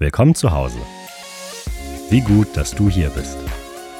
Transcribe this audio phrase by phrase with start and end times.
[0.00, 0.78] Willkommen zu Hause.
[2.08, 3.36] Wie gut, dass du hier bist.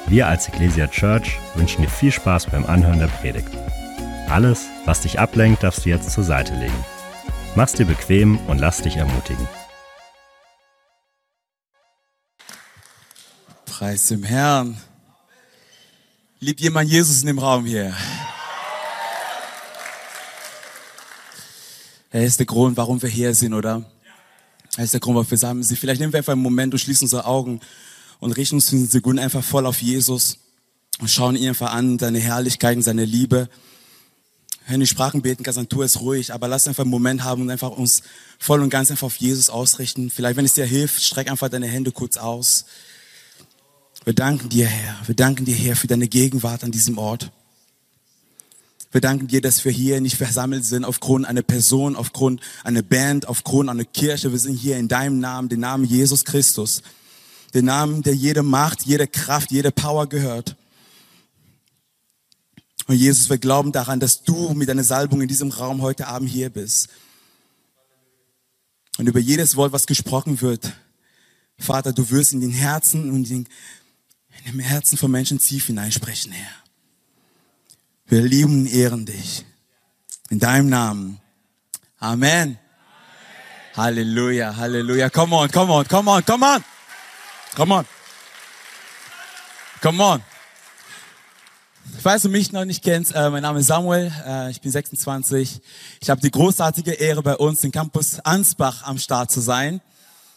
[0.07, 3.49] Wir als Ecclesia Church wünschen dir viel Spaß beim Anhören der Predigt.
[4.29, 6.85] Alles, was dich ablenkt, darfst du jetzt zur Seite legen.
[7.55, 9.45] Mach's dir bequem und lass dich ermutigen.
[13.65, 14.77] Preis dem Herrn.
[16.39, 17.93] Liebt jemand Jesus in dem Raum hier?
[22.09, 23.83] Er ist der Grund, warum wir hier sind, oder?
[24.79, 27.03] Er ist der Grund, warum wir sagen, vielleicht nehmen wir einfach einen Moment und schließen
[27.03, 27.59] unsere Augen
[28.21, 30.37] und richten uns für eine Sekunde einfach voll auf Jesus
[30.99, 33.49] und schauen ihn einfach an, seine Herrlichkeit und seine Liebe.
[34.69, 37.41] Wenn du Sprachen beten kannst, dann tu es ruhig, aber lass einfach einen Moment haben
[37.41, 38.03] und einfach uns
[38.37, 40.09] voll und ganz einfach auf Jesus ausrichten.
[40.09, 42.63] Vielleicht, wenn es dir hilft, streck einfach deine Hände kurz aus.
[44.05, 44.95] Wir danken dir, Herr.
[45.07, 47.33] Wir danken dir, Herr, für deine Gegenwart an diesem Ort.
[48.91, 53.27] Wir danken dir, dass wir hier nicht versammelt sind aufgrund einer Person, aufgrund einer Band,
[53.27, 54.31] aufgrund einer Kirche.
[54.31, 56.81] Wir sind hier in deinem Namen, den Namen Jesus Christus.
[57.53, 60.55] Den Namen, der jede Macht, jede Kraft, jede Power gehört.
[62.87, 66.29] Und Jesus, wir glauben daran, dass du mit deiner Salbung in diesem Raum heute Abend
[66.29, 66.89] hier bist.
[68.97, 70.73] Und über jedes Wort, was gesprochen wird,
[71.59, 73.47] Vater, du wirst in den Herzen und in,
[74.47, 76.68] dem Herzen von Menschen tief hineinsprechen, Herr.
[78.09, 79.45] Wir lieben und ehren dich.
[80.29, 81.21] In deinem Namen.
[81.99, 82.57] Amen.
[82.57, 82.59] Amen.
[83.77, 85.11] Halleluja, Halleluja.
[85.11, 86.63] Come on, come on, come on, come on.
[87.55, 87.85] Come on.
[89.81, 90.23] Come on.
[92.01, 95.61] Falls du mich noch nicht kennst, äh, mein Name ist Samuel, äh, ich bin 26.
[96.01, 99.81] Ich habe die großartige Ehre, bei uns im Campus Ansbach am Start zu sein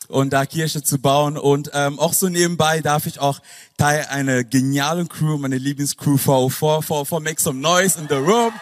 [0.08, 1.36] und da Kirche zu bauen.
[1.36, 3.40] Und ähm, auch so nebenbei darf ich auch
[3.76, 8.52] Teil einer genialen Crew, meine Lieblingscrew V4, V4 make some noise in the room.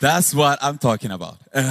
[0.00, 1.38] That's what I'm talking about.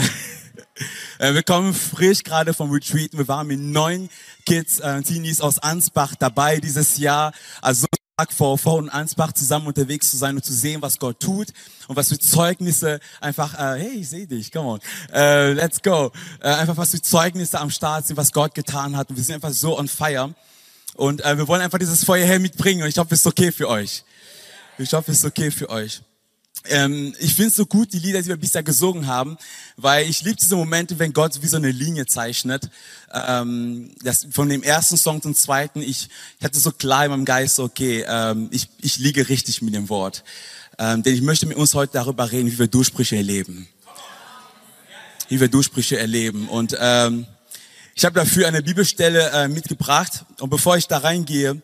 [1.19, 3.17] Äh, wir kommen frisch gerade vom Retreat.
[3.17, 4.09] Wir waren mit neun
[4.45, 7.33] Kids, äh, Teenies aus Ansbach dabei dieses Jahr.
[7.61, 7.87] Also
[8.25, 11.49] vor und Ansbach zusammen unterwegs zu sein und zu sehen, was Gott tut
[11.87, 14.79] und was für Zeugnisse einfach, äh, hey, ich sehe dich, come on,
[15.13, 16.11] äh, let's go.
[16.41, 19.35] Äh, einfach was für Zeugnisse am Start sind, was Gott getan hat und wir sind
[19.35, 20.33] einfach so on fire
[20.95, 23.51] und äh, wir wollen einfach dieses Feuer her mitbringen und ich hoffe, es ist okay
[23.51, 24.03] für euch.
[24.79, 26.01] Ich hoffe, es ist okay für euch.
[26.65, 29.37] Ähm, ich finde es so gut, die Lieder, die wir bisher gesungen haben,
[29.77, 32.69] weil ich liebe diese Momente, wenn Gott wie so eine Linie zeichnet.
[33.13, 36.09] Ähm, das, von dem ersten Song zum zweiten, ich,
[36.39, 39.89] ich hatte so klar in meinem Geist, okay, ähm, ich, ich liege richtig mit dem
[39.89, 40.23] Wort.
[40.77, 43.67] Ähm, denn ich möchte mit uns heute darüber reden, wie wir Durchbrüche erleben.
[45.29, 46.47] Wie wir Durchbrüche erleben.
[46.49, 47.25] Und ähm,
[47.95, 50.25] ich habe dafür eine Bibelstelle äh, mitgebracht.
[50.39, 51.61] Und bevor ich da reingehe,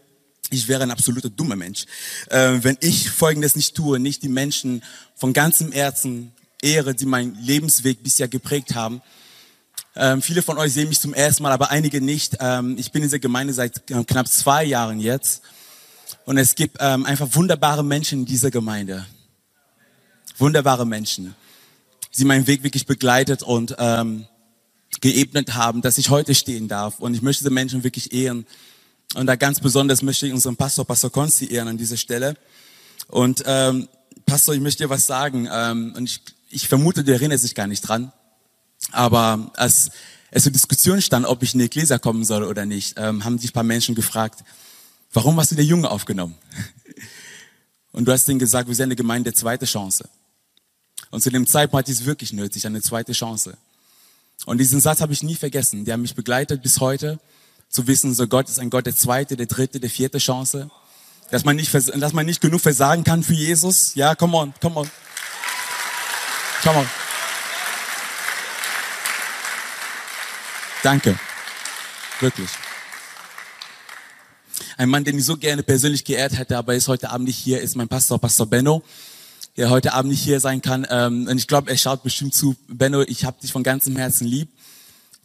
[0.49, 1.85] ich wäre ein absoluter dummer Mensch,
[2.29, 4.83] äh, wenn ich Folgendes nicht tue, nicht die Menschen
[5.15, 6.31] von ganzem Herzen
[6.61, 9.01] ehre, die meinen Lebensweg bisher geprägt haben.
[9.95, 12.37] Ähm, viele von euch sehen mich zum ersten Mal, aber einige nicht.
[12.39, 15.43] Ähm, ich bin in dieser Gemeinde seit äh, knapp zwei Jahren jetzt.
[16.25, 19.05] Und es gibt ähm, einfach wunderbare Menschen in dieser Gemeinde.
[20.37, 21.35] Wunderbare Menschen,
[22.17, 24.25] die meinen Weg wirklich begleitet und ähm,
[25.01, 26.99] geebnet haben, dass ich heute stehen darf.
[26.99, 28.47] Und ich möchte diese Menschen wirklich ehren.
[29.15, 32.35] Und da ganz besonders möchte ich unseren Pastor, Pastor Konsti, ehren an dieser Stelle.
[33.07, 33.87] Und ähm,
[34.25, 35.47] Pastor, ich möchte dir was sagen.
[35.51, 38.11] Ähm, und ich, ich vermute, du erinnerst dich gar nicht dran.
[38.91, 39.91] Aber als
[40.31, 43.37] es zur Diskussion stand, ob ich in die Gläser kommen soll oder nicht, ähm, haben
[43.37, 44.43] sich ein paar Menschen gefragt,
[45.13, 46.35] warum hast du der Junge aufgenommen?
[47.91, 50.09] Und du hast denen gesagt, wir sind eine Gemeinde der zweite Chance.
[51.11, 53.55] Und zu dem Zeitpunkt hatte ich es wirklich nötig, eine zweite Chance.
[54.47, 55.85] Und diesen Satz habe ich nie vergessen.
[55.85, 57.19] Der hat mich begleitet bis heute
[57.73, 60.69] zu wissen, so Gott ist ein Gott der zweite, der dritte, der vierte Chance.
[61.31, 63.95] Dass man nicht, dass man nicht genug versagen kann für Jesus.
[63.95, 64.89] Ja, come on, come on.
[66.61, 66.89] Come on.
[70.83, 71.17] Danke.
[72.19, 72.49] Wirklich.
[74.77, 77.59] Ein Mann, den ich so gerne persönlich geehrt hätte, aber ist heute Abend nicht hier,
[77.61, 78.83] ist mein Pastor, Pastor Benno,
[79.57, 80.85] der heute Abend nicht hier sein kann.
[80.89, 82.55] Ähm, und ich glaube, er schaut bestimmt zu.
[82.67, 84.49] Benno, ich habe dich von ganzem Herzen lieb.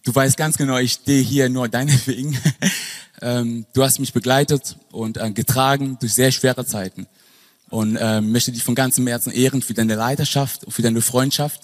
[0.04, 2.38] Du weißt ganz genau, ich stehe hier nur deinetwegen.
[3.22, 7.06] ähm, du hast mich begleitet und äh, getragen durch sehr schwere Zeiten.
[7.68, 11.62] Und ähm, möchte dich von ganzem Herzen ehren für deine Leiterschaft und für deine Freundschaft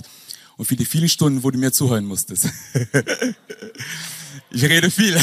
[0.57, 2.49] und für die vielen Stunden, wo du mir zuhören musstest.
[4.51, 5.19] ich rede viel.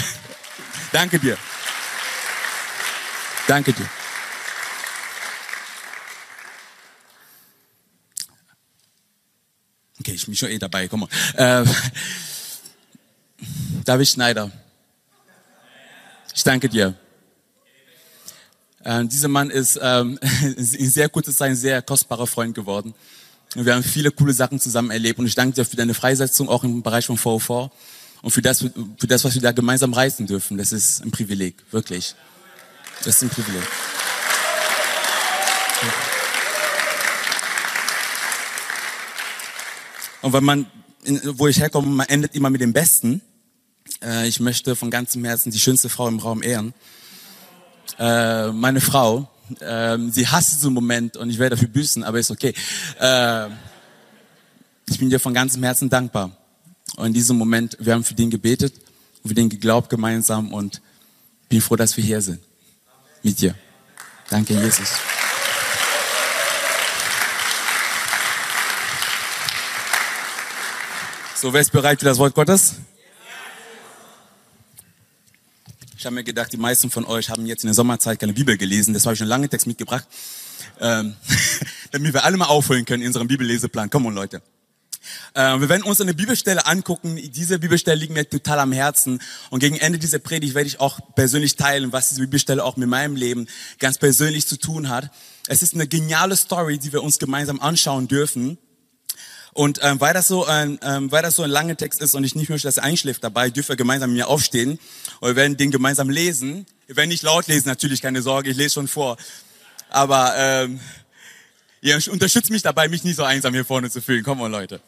[0.91, 1.37] Danke dir.
[3.47, 3.85] Danke dir.
[9.99, 11.09] Okay, ich bin schon eh dabei, komm mal.
[11.35, 11.65] Äh,
[13.85, 14.51] David Schneider.
[16.33, 16.93] Ich danke dir.
[18.83, 20.19] Ähm, dieser Mann ist ähm,
[20.57, 22.93] in sehr kurzer Zeit ein sehr kostbarer Freund geworden.
[23.55, 25.19] Und wir haben viele coole Sachen zusammen erlebt.
[25.19, 27.71] Und ich danke dir für deine Freisetzung, auch im Bereich von VV.
[28.21, 30.57] Und für das, für das, was wir da gemeinsam reisen dürfen.
[30.57, 32.15] Das ist ein Privileg, wirklich.
[33.03, 33.63] Das ist ein Privileg.
[40.21, 40.67] Und wenn man,
[41.33, 43.21] wo ich herkomme, man endet immer mit dem Besten.
[44.03, 46.74] Äh, ich möchte von ganzem Herzen die schönste Frau im Raum ehren.
[48.00, 52.31] Äh, meine Frau, ähm, sie hasst diesen Moment und ich werde dafür büßen, aber ist
[52.31, 52.53] okay.
[53.00, 53.48] Äh,
[54.89, 56.31] ich bin dir von ganzem Herzen dankbar.
[56.98, 58.74] Und in diesem Moment, wir haben für den gebetet,
[59.25, 60.81] für den geglaubt gemeinsam und
[61.48, 62.39] bin froh, dass wir hier sind.
[63.24, 63.56] Mit dir.
[64.30, 64.89] Danke, Jesus.
[71.36, 72.75] So, wer ist bereit für das Wort Gottes?
[76.01, 78.57] Ich habe mir gedacht, die meisten von euch haben jetzt in der Sommerzeit keine Bibel
[78.57, 78.95] gelesen.
[78.95, 80.07] Das habe ich einen langen Text mitgebracht,
[80.80, 81.15] ähm,
[81.92, 83.92] damit wir alle mal aufholen können in unserem Bibelleseplan.
[83.92, 84.42] Komm on, Leute.
[85.36, 87.18] Äh, wir werden uns eine Bibelstelle angucken.
[87.18, 89.21] Diese Bibelstelle liegt mir total am Herzen.
[89.51, 92.89] Und gegen Ende dieser Predigt werde ich auch persönlich teilen, was diese Bibelstelle auch mit
[92.89, 93.45] meinem Leben
[93.77, 95.12] ganz persönlich zu tun hat.
[95.45, 98.57] Es ist eine geniale Story, die wir uns gemeinsam anschauen dürfen.
[99.53, 102.24] Und ähm, weil, das so ein, ähm, weil das so ein langer Text ist und
[102.24, 104.80] ich nicht möchte, dass er einschläft dabei, dürfen wir gemeinsam mit mir aufstehen
[105.19, 106.65] und wir werden den gemeinsam lesen.
[106.88, 109.18] Wir werden nicht laut lesen, natürlich, keine Sorge, ich lese schon vor.
[109.89, 110.80] Aber ähm,
[111.81, 114.24] ihr unterstützt mich dabei, mich nicht so einsam hier vorne zu fühlen.
[114.24, 114.80] Komm mal, Leute.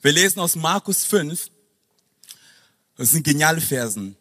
[0.00, 1.50] Wir lesen aus Markus 5.
[2.96, 4.16] Das sind geniale Versen.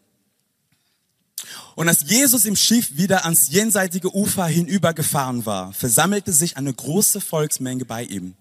[1.75, 7.21] Und als Jesus im Schiff wieder ans jenseitige Ufer hinübergefahren war, versammelte sich eine große
[7.21, 8.35] Volksmenge bei ihm.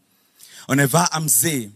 [0.67, 1.73] Und er war am See.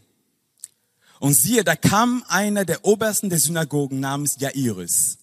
[1.20, 5.18] Und siehe, da kam einer der Obersten der Synagogen namens Jairus.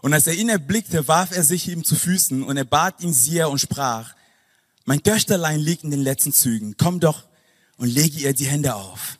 [0.00, 3.12] Und als er ihn erblickte, warf er sich ihm zu Füßen und er bat ihn
[3.12, 4.14] sehr und sprach,
[4.84, 7.24] mein Töchterlein liegt in den letzten Zügen, komm doch
[7.76, 9.18] und lege ihr die Hände auf,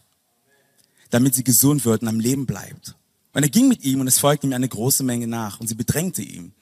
[1.10, 2.94] damit sie gesund wird und am Leben bleibt.
[3.32, 5.74] Und er ging mit ihm und es folgte ihm eine große Menge nach und sie
[5.74, 6.54] bedrängte ihn.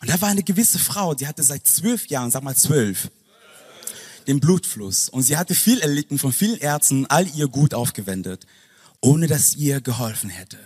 [0.00, 3.10] Und da war eine gewisse Frau, die hatte seit zwölf Jahren, sag mal zwölf,
[4.28, 5.08] den Blutfluss.
[5.08, 8.46] Und sie hatte viel erlitten, von vielen Ärzten all ihr Gut aufgewendet,
[9.00, 10.58] ohne dass ihr geholfen hätte.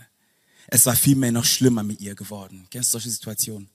[0.66, 2.66] Es war vielmehr noch schlimmer mit ihr geworden.
[2.70, 3.68] Kennst du solche Situationen?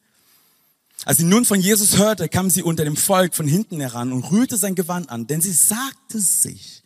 [1.06, 4.24] Als sie nun von Jesus hörte, kam sie unter dem Volk von hinten heran und
[4.32, 6.82] rührte sein Gewand an, denn sie sagte sich,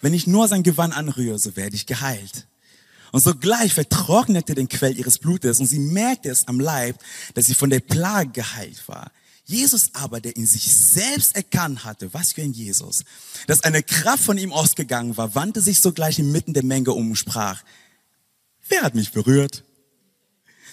[0.00, 2.46] wenn ich nur sein Gewand anrühre, so werde ich geheilt.
[3.12, 6.98] Und sogleich vertrocknete den Quell ihres Blutes und sie merkte es am Leib,
[7.34, 9.12] dass sie von der Plage geheilt war.
[9.44, 13.04] Jesus aber, der in sich selbst erkannt hatte, was für ein Jesus,
[13.46, 17.16] dass eine Kraft von ihm ausgegangen war, wandte sich sogleich inmitten der Menge um und
[17.16, 17.62] sprach,
[18.68, 19.64] wer hat mich berührt?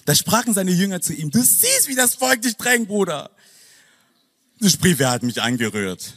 [0.05, 3.29] Da sprachen seine Jünger zu ihm, du siehst, wie das Volk dich drängt, Bruder.
[4.59, 6.13] Du sprichst, wer hat mich angerührt?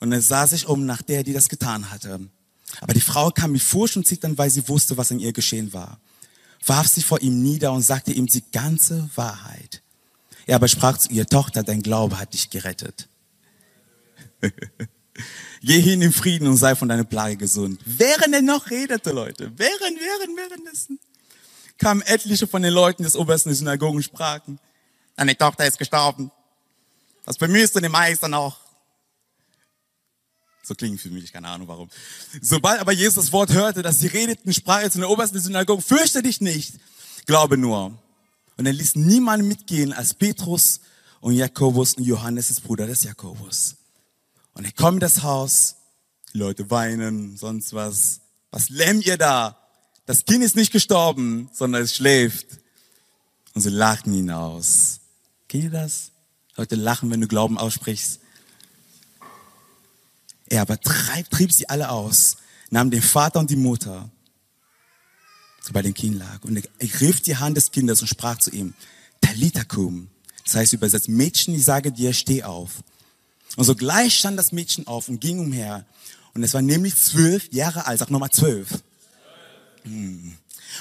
[0.00, 2.20] Und er sah sich um nach der, die das getan hatte.
[2.80, 5.72] Aber die Frau kam mit Furcht und Zittern, weil sie wusste, was in ihr geschehen
[5.72, 5.98] war.
[6.66, 9.82] Warf sich vor ihm nieder und sagte ihm die ganze Wahrheit.
[10.48, 13.06] Er aber sprach zu ihr, Tochter, dein Glaube hat dich gerettet.
[15.60, 17.78] Geh hin in Frieden und sei von deiner Plage gesund.
[17.84, 20.98] Während er noch redete, Leute, während, während, währenddessen,
[21.76, 24.58] kamen etliche von den Leuten des obersten der Synagogen und sprachen,
[25.16, 26.30] deine Tochter ist gestorben.
[27.26, 28.58] Was bemühst du den Meister noch?
[30.62, 31.90] So klingt für mich, keine Ahnung warum.
[32.40, 35.42] Sobald aber Jesus das Wort hörte, dass sie redeten, sprach er zu den obersten der
[35.42, 36.72] Synagogen, fürchte dich nicht,
[37.26, 37.98] glaube nur.
[38.58, 40.80] Und er ließ niemanden mitgehen als Petrus
[41.20, 43.76] und Jakobus und Johannes, das Bruder des Jakobus.
[44.54, 45.76] Und er kommt in das Haus,
[46.34, 48.20] die Leute weinen, sonst was.
[48.50, 49.56] Was lämmt ihr da?
[50.06, 52.46] Das Kind ist nicht gestorben, sondern es schläft.
[53.54, 55.00] Und sie lachten ihn aus.
[55.48, 56.10] Kennt ihr das?
[56.56, 58.18] Leute lachen, wenn du Glauben aussprichst.
[60.46, 62.38] Er aber treib, trieb sie alle aus,
[62.70, 64.10] nahm den Vater und die Mutter
[65.72, 66.42] bei dem Kind lag.
[66.44, 68.74] Und er griff die Hand des Kindes und sprach zu ihm,
[69.20, 70.08] Talitakum.
[70.44, 72.82] Das heißt übersetzt, Mädchen, ich sage dir, steh auf.
[73.56, 75.84] Und sogleich stand das Mädchen auf und ging umher.
[76.34, 78.68] Und es war nämlich zwölf Jahre alt, sag nochmal zwölf.
[79.82, 80.36] Hm.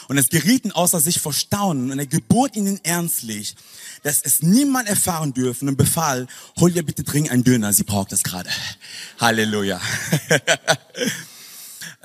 [0.07, 3.55] Und es gerieten außer sich vor Staunen und er gebot ihnen ernstlich,
[4.03, 6.27] dass es niemand erfahren dürfen und befahl,
[6.59, 8.49] hol ihr bitte dringend einen Döner, sie braucht das gerade.
[9.19, 9.81] Halleluja.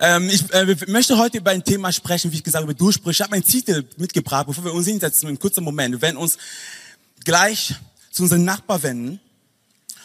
[0.05, 3.19] Ähm, ich äh, möchte heute über ein Thema sprechen, wie ich gesagt habe, Durchbrüche.
[3.19, 5.93] Ich habe einen Titel mitgebracht, bevor wir uns hinsetzen, in kurzer Moment.
[5.93, 6.39] Wir werden uns
[7.25, 7.77] gleich
[8.11, 9.21] zu unserem Nachbar wenden.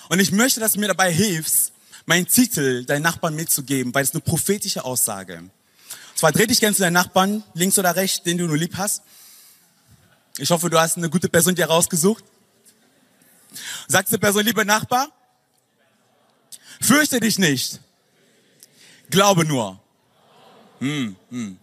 [0.09, 1.73] Und ich möchte, dass du mir dabei hilfst,
[2.05, 5.39] meinen Titel deinen Nachbarn mitzugeben, weil es eine prophetische Aussage.
[5.39, 5.51] Und
[6.13, 9.01] zwar dreh dich gerne zu deinen Nachbarn, links oder rechts, den du nur lieb hast.
[10.37, 12.23] Ich hoffe, du hast eine gute Person dir rausgesucht.
[13.87, 15.11] Sagst du Person, lieber Nachbar,
[16.79, 17.79] Fürchte dich nicht.
[19.09, 19.79] Glaube nur.
[20.79, 21.57] Hm, hm.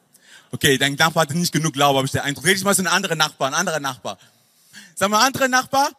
[0.51, 2.45] Okay, dein Nachbar hatte nicht genug Glaube, habe ich den Eindruck.
[2.45, 4.19] Red ich mal so einen anderen Nachbar, ein anderer Nachbar.
[4.95, 5.91] Sag mal, andere Nachbar?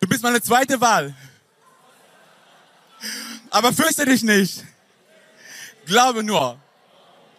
[0.00, 1.14] Du bist meine zweite Wahl.
[3.50, 4.64] Aber fürchte dich nicht.
[5.86, 6.58] Glaube nur.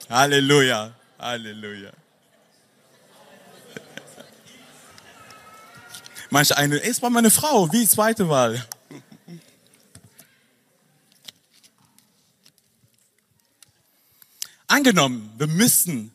[0.10, 0.94] Halleluja.
[1.20, 1.92] Halleluja.
[6.30, 8.66] Manche eine, es war meine Frau, wie zweite Wahl.
[14.68, 16.12] Angenommen, wir müssten,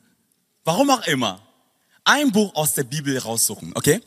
[0.65, 1.41] warum auch immer,
[2.05, 4.03] ein Buch aus der Bibel raussuchen, okay?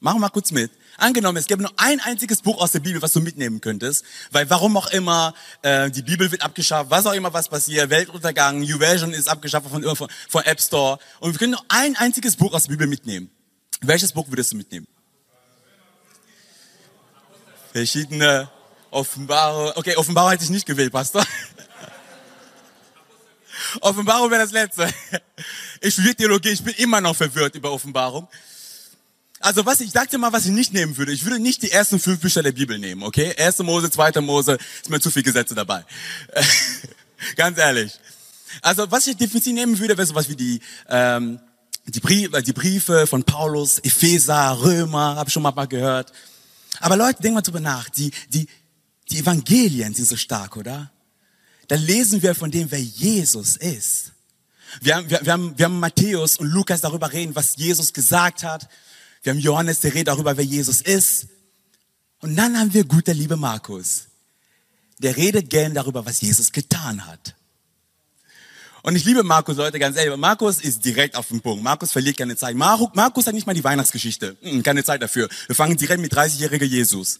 [0.00, 0.70] Machen wir mal kurz mit.
[0.96, 4.48] Angenommen, es gäbe nur ein einziges Buch aus der Bibel, was du mitnehmen könntest, weil
[4.50, 9.12] warum auch immer, äh, die Bibel wird abgeschafft, was auch immer was passiert, Weltuntergang, YouVersion
[9.12, 12.64] ist abgeschafft von, von, von App Store und wir können nur ein einziges Buch aus
[12.64, 13.30] der Bibel mitnehmen.
[13.80, 14.86] Welches Buch würdest du mitnehmen?
[17.72, 18.48] Verschiedene
[18.90, 19.72] Offenbarung.
[19.76, 21.24] Okay, Offenbarung hätte ich nicht gewählt, Pastor.
[23.80, 24.88] Offenbarung wäre das letzte.
[25.80, 28.26] Ich studiere Theologie, ich bin immer noch verwirrt über Offenbarung.
[29.38, 31.12] Also was ich sagte mal, was ich nicht nehmen würde.
[31.12, 33.32] Ich würde nicht die ersten fünf Bücher der Bibel nehmen, okay?
[33.36, 35.84] Erste Mose, zweite Mose, ist mir zu viel Gesetze dabei.
[37.36, 37.92] Ganz ehrlich.
[38.62, 41.38] Also was ich definitiv nehmen würde, wäre sowas wie die ähm,
[41.86, 46.12] die, Briefe, die Briefe von Paulus, Epheser, Römer, habe ich schon mal gehört.
[46.80, 47.88] Aber Leute, denken mal drüber nach.
[47.90, 48.48] Die die
[49.10, 50.90] die Evangelien sind so stark, oder?
[51.68, 54.12] Da lesen wir von dem, wer Jesus ist.
[54.80, 58.42] Wir haben, wir, wir, haben, wir haben Matthäus und Lukas darüber reden, was Jesus gesagt
[58.42, 58.68] hat.
[59.22, 61.28] Wir haben Johannes, der redet darüber, wer Jesus ist.
[62.20, 64.06] Und dann haben wir guter liebe Markus.
[64.98, 67.34] Der redet gern darüber, was Jesus getan hat.
[68.82, 70.16] Und ich liebe Markus, Leute, ganz ehrlich.
[70.16, 71.62] Markus ist direkt auf den Punkt.
[71.62, 72.56] Markus verliert keine Zeit.
[72.56, 74.36] Markus hat nicht mal die Weihnachtsgeschichte.
[74.40, 75.28] Hm, keine Zeit dafür.
[75.46, 77.18] Wir fangen direkt mit 30-jähriger Jesus.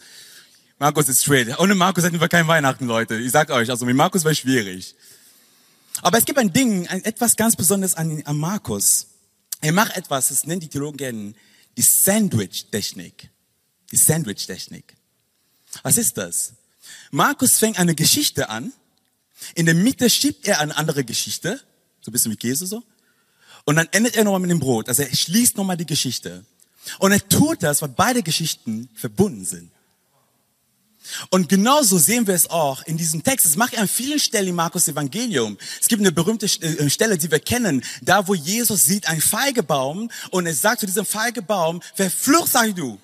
[0.79, 1.59] Markus ist straight.
[1.59, 3.17] Ohne Markus hätten wir kein Weihnachten, Leute.
[3.17, 4.95] Ich sag euch, also mit Markus war schwierig.
[6.03, 9.09] Aber es gibt ein Ding, ein, etwas ganz Besonderes an, an Markus.
[9.61, 11.35] Er macht etwas, das nennen die Theologen gerne
[11.77, 13.29] die Sandwich-Technik.
[13.91, 14.95] Die Sandwich-Technik.
[15.83, 16.53] Was ist das?
[17.11, 18.73] Markus fängt eine Geschichte an.
[19.55, 21.61] In der Mitte schiebt er eine andere Geschichte.
[22.01, 22.85] So ein bisschen wie Käse so.
[23.65, 24.89] Und dann endet er nochmal mit dem Brot.
[24.89, 26.45] Also er schließt nochmal die Geschichte.
[27.01, 29.73] Und er tut das, weil beide Geschichten verbunden sind.
[31.31, 33.47] Und genauso sehen wir es auch in diesem Text.
[33.47, 35.59] Das macht an vielen Stellen im Markus Evangelium.
[35.81, 40.11] Es gibt eine berühmte äh, Stelle, die wir kennen, da wo Jesus sieht einen Feigebaum
[40.31, 42.99] und er sagt zu diesem Feigebaum, verflucht sei du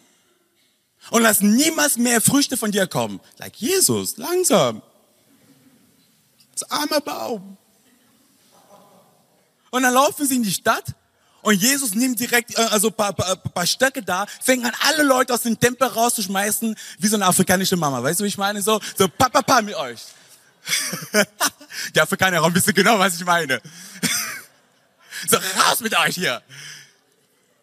[1.11, 3.21] und lass niemals mehr Früchte von dir kommen.
[3.39, 4.83] Like Jesus, langsam.
[6.53, 7.57] Das arme Baum.
[9.71, 10.95] Und dann laufen sie in die Stadt
[11.45, 15.35] und Jesus nimmt direkt äh, also paar, paar, paar Stöcke da, fängt an, alle Leute
[15.35, 18.03] aus dem Tempel rauszuschmeißen, wie so eine afrikanische Mama.
[18.03, 18.63] Weißt du, wie ich meine?
[18.63, 20.01] So, so papa, papa mit euch.
[21.95, 23.61] Die Afrikaner haben wissen genau, was ich meine.
[25.29, 26.43] so, raus mit euch hier.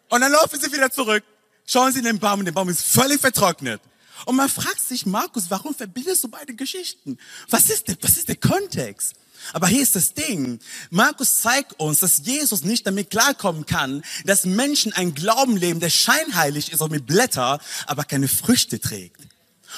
[0.08, 1.24] Und dann laufen sie wieder zurück,
[1.66, 3.80] schauen sie in den Baum und der Baum ist völlig vertrocknet.
[4.26, 7.18] Und man fragt sich, Markus, warum verbindest du beide Geschichten?
[7.48, 9.14] Was ist der, was ist der Kontext?
[9.52, 10.58] Aber hier ist das Ding.
[10.90, 15.90] Markus zeigt uns, dass Jesus nicht damit klarkommen kann, dass Menschen ein Glauben leben, der
[15.90, 19.20] scheinheilig ist und mit Blätter, aber keine Früchte trägt.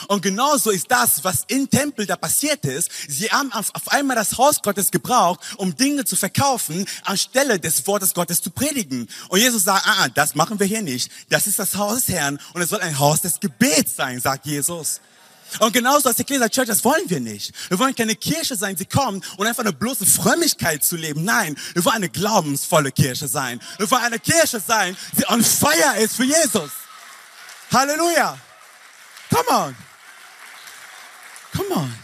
[0.08, 2.90] Und genauso ist das, was im Tempel da passiert ist.
[3.08, 8.14] Sie haben auf, einmal das Haus Gottes gebraucht, um Dinge zu verkaufen, anstelle des Wortes
[8.14, 9.08] Gottes zu predigen.
[9.28, 11.10] Und Jesus sagt, ah, ah das machen wir hier nicht.
[11.28, 14.46] Das ist das Haus des Herrn und es soll ein Haus des Gebets sein, sagt
[14.46, 15.00] Jesus.
[15.60, 17.52] Und genauso als Ecclesia Church, das wollen wir nicht.
[17.68, 21.24] Wir wollen keine Kirche sein, die kommt und einfach eine bloße Frömmigkeit zu leben.
[21.24, 23.60] Nein, wir wollen eine glaubensvolle Kirche sein.
[23.78, 26.70] Wir wollen eine Kirche sein, die on fire ist für Jesus.
[27.72, 28.38] Halleluja.
[29.30, 29.76] Come on.
[31.56, 31.94] Come on.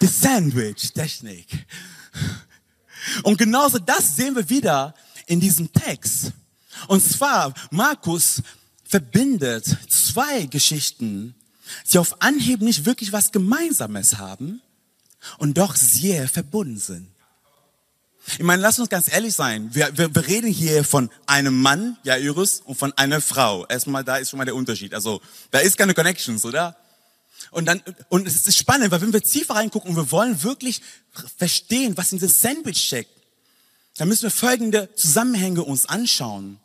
[0.00, 1.66] Die Sandwich-Technik.
[3.22, 4.94] Und genauso das sehen wir wieder
[5.26, 6.32] in diesem Text.
[6.88, 8.42] Und zwar, Markus
[8.84, 11.34] verbindet zwei Geschichten
[11.84, 14.60] sie auf Anhieb nicht wirklich was Gemeinsames haben
[15.38, 17.08] und doch sehr verbunden sind.
[18.26, 19.74] Ich meine, lass uns ganz ehrlich sein.
[19.74, 23.66] Wir, wir, wir reden hier von einem Mann, Jairus, und von einer Frau.
[23.66, 24.94] Erstmal, da ist schon mal der Unterschied.
[24.94, 26.76] Also, da ist keine Connections, oder?
[27.50, 30.80] Und dann, und es ist spannend, weil wenn wir tiefer reingucken und wir wollen wirklich
[31.36, 33.10] verstehen, was in diesem Sandwich steckt,
[33.96, 36.58] dann müssen wir folgende Zusammenhänge uns anschauen.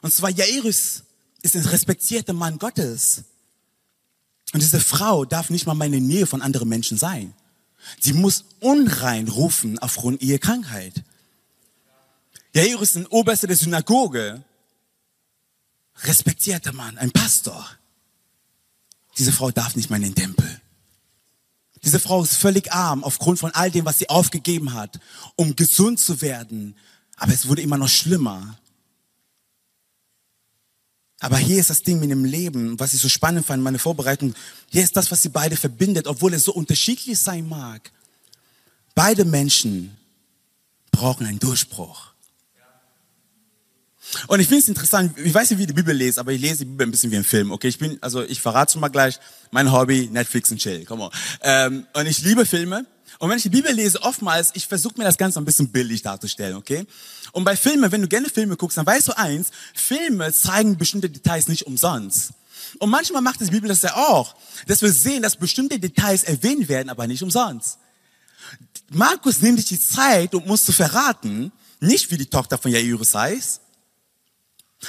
[0.00, 1.02] Und zwar Jairus
[1.42, 3.24] ist ein respektierter Mann Gottes.
[4.52, 7.34] Und diese Frau darf nicht mal meine Nähe von anderen Menschen sein.
[7.98, 11.02] Sie muss unrein rufen aufgrund ihrer Krankheit.
[12.54, 14.42] Jairus ist ein Oberster der Synagoge.
[16.04, 17.66] Respektierter Mann, ein Pastor.
[19.18, 20.60] diese Frau darf nicht mehr in den Tempel.
[21.84, 25.00] Diese Frau ist völlig arm aufgrund von all dem, was sie aufgegeben hat,
[25.36, 26.76] um gesund zu werden.
[27.16, 28.58] Aber es wurde immer noch schlimmer.
[31.22, 34.34] Aber hier ist das Ding mit dem Leben, was ich so spannend fand, meine Vorbereitung.
[34.70, 37.92] Hier ist das, was sie beide verbindet, obwohl es so unterschiedlich sein mag.
[38.96, 39.96] Beide Menschen
[40.90, 42.08] brauchen einen Durchbruch.
[44.26, 46.58] Und ich finde es interessant, ich weiß nicht, wie die Bibel lese, aber ich lese
[46.58, 47.68] die Bibel ein bisschen wie ein Film, okay?
[47.68, 49.20] Ich bin, also ich verrate schon mal gleich,
[49.52, 51.10] mein Hobby, Netflix und Chill, come on.
[51.40, 52.84] Ähm, und ich liebe Filme.
[53.18, 56.02] Und wenn ich die Bibel lese, oftmals, ich versuche mir das Ganze ein bisschen billig
[56.02, 56.86] darzustellen, okay?
[57.32, 61.08] Und bei Filmen, wenn du gerne Filme guckst, dann weißt du eins, Filme zeigen bestimmte
[61.08, 62.32] Details nicht umsonst.
[62.78, 64.34] Und manchmal macht die Bibel das ja auch,
[64.66, 67.78] dass wir sehen, dass bestimmte Details erwähnt werden, aber nicht umsonst.
[68.90, 73.14] Markus nimmt sich die Zeit, um uns zu verraten, nicht wie die Tochter von Jairus
[73.14, 73.60] heißt,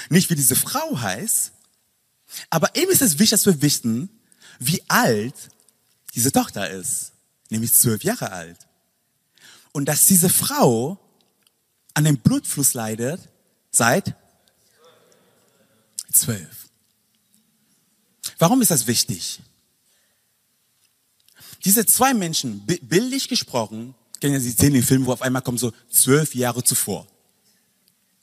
[0.10, 1.52] nicht wie diese Frau heißt,
[2.50, 4.10] aber ihm ist es wichtig, dass wir wissen,
[4.60, 5.36] wie alt
[6.16, 7.13] diese Tochter ist,
[7.54, 8.58] nämlich zwölf Jahre alt.
[9.72, 11.00] Und dass diese Frau
[11.94, 13.30] an dem Blutfluss leidet
[13.72, 14.16] seit
[16.12, 16.70] zwölf.
[18.38, 19.40] Warum ist das wichtig?
[21.66, 25.72] Diese zwei Menschen, bildlich gesprochen, kennen Sie sehen den Film, wo auf einmal kommen so
[25.90, 27.08] zwölf Jahre zuvor.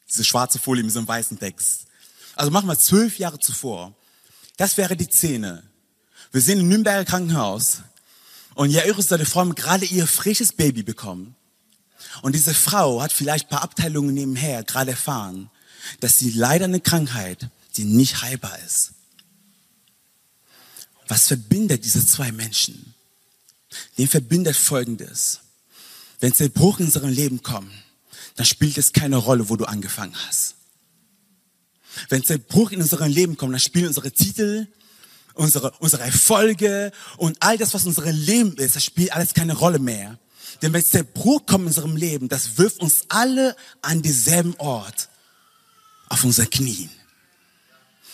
[0.08, 1.86] Diese schwarze Folie mit so einem weißen Text.
[2.34, 3.94] Also machen wir zwölf Jahre zuvor.
[4.56, 5.62] Das wäre die Szene.
[6.32, 7.78] Wir sehen im Nürnberger Krankenhaus
[8.54, 11.34] und Jairus seine Frau haben gerade ihr frisches Baby bekommen.
[12.22, 15.50] Und diese Frau hat vielleicht ein paar Abteilungen nebenher gerade erfahren,
[16.00, 18.92] dass sie leider eine Krankheit, die nicht heilbar ist.
[21.08, 22.94] Was verbindet diese zwei Menschen?
[23.98, 25.40] Den verbindet Folgendes.
[26.20, 27.72] Wenn Zerbruch in unserem Leben kommt,
[28.36, 30.54] dann spielt es keine Rolle, wo du angefangen hast.
[32.08, 34.66] Wenn Zerbruch in unserem Leben kommt, dann spielen unsere Titel,
[35.34, 39.78] unsere, unsere Erfolge und all das, was unser Leben ist, das spielt alles keine Rolle
[39.78, 40.18] mehr.
[40.62, 45.08] Denn wenn Zerbruch kommt in unserem Leben, das wirft uns alle an denselben Ort,
[46.08, 46.90] auf unser Knien.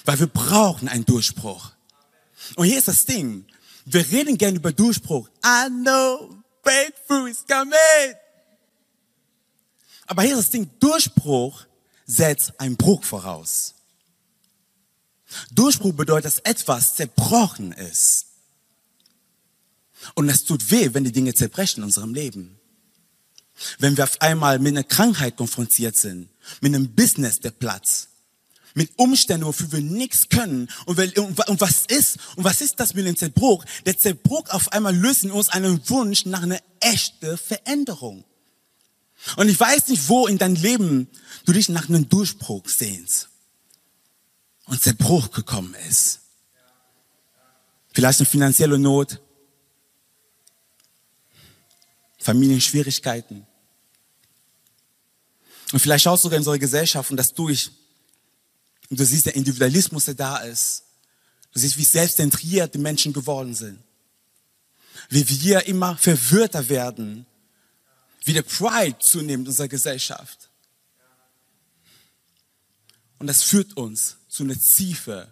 [0.05, 1.73] Weil wir brauchen einen Durchbruch.
[2.55, 3.47] Und hier ist das Ding.
[3.87, 5.29] Wir reden gerne über Durchbruch.
[5.45, 8.14] I know breakthrough is coming.
[10.07, 11.64] Aber hier ist das Ding, Durchbruch
[12.05, 13.76] setzt einen Bruch voraus.
[15.53, 18.27] Durchbruch bedeutet, dass etwas zerbrochen ist.
[20.15, 22.59] Und es tut weh, wenn die Dinge zerbrechen in unserem Leben.
[23.79, 26.29] Wenn wir auf einmal mit einer Krankheit konfrontiert sind,
[26.61, 28.09] mit einem Business, der Platz,
[28.75, 30.69] mit Umständen, wofür wir nichts können.
[30.85, 33.65] Und, was ist, und was ist das mit dem Zerbruch?
[33.87, 38.25] Der Zerbruch auf einmal löst in uns einen Wunsch nach einer echten Veränderung.
[39.37, 41.09] Und ich weiß nicht, wo in deinem Leben
[41.47, 43.31] du dich nach einem Durchbruch sehnst
[44.67, 46.21] und Zerbruch gekommen ist.
[47.93, 49.21] Vielleicht eine finanzielle Not,
[52.19, 53.47] Familienschwierigkeiten.
[55.73, 57.71] Und vielleicht du sogar in unsere Gesellschaft und das durch.
[58.91, 60.85] Und du siehst der Individualismus, der da ist.
[61.53, 63.83] Du siehst, wie selbstzentriert die Menschen geworden sind.
[65.09, 67.27] Wie wir immer verwirrter werden
[68.27, 70.51] wie der Pride zunimmt in unserer Gesellschaft.
[73.19, 75.27] Und das führt uns zu einer tiefen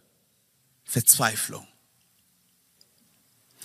[0.84, 1.66] Verzweiflung.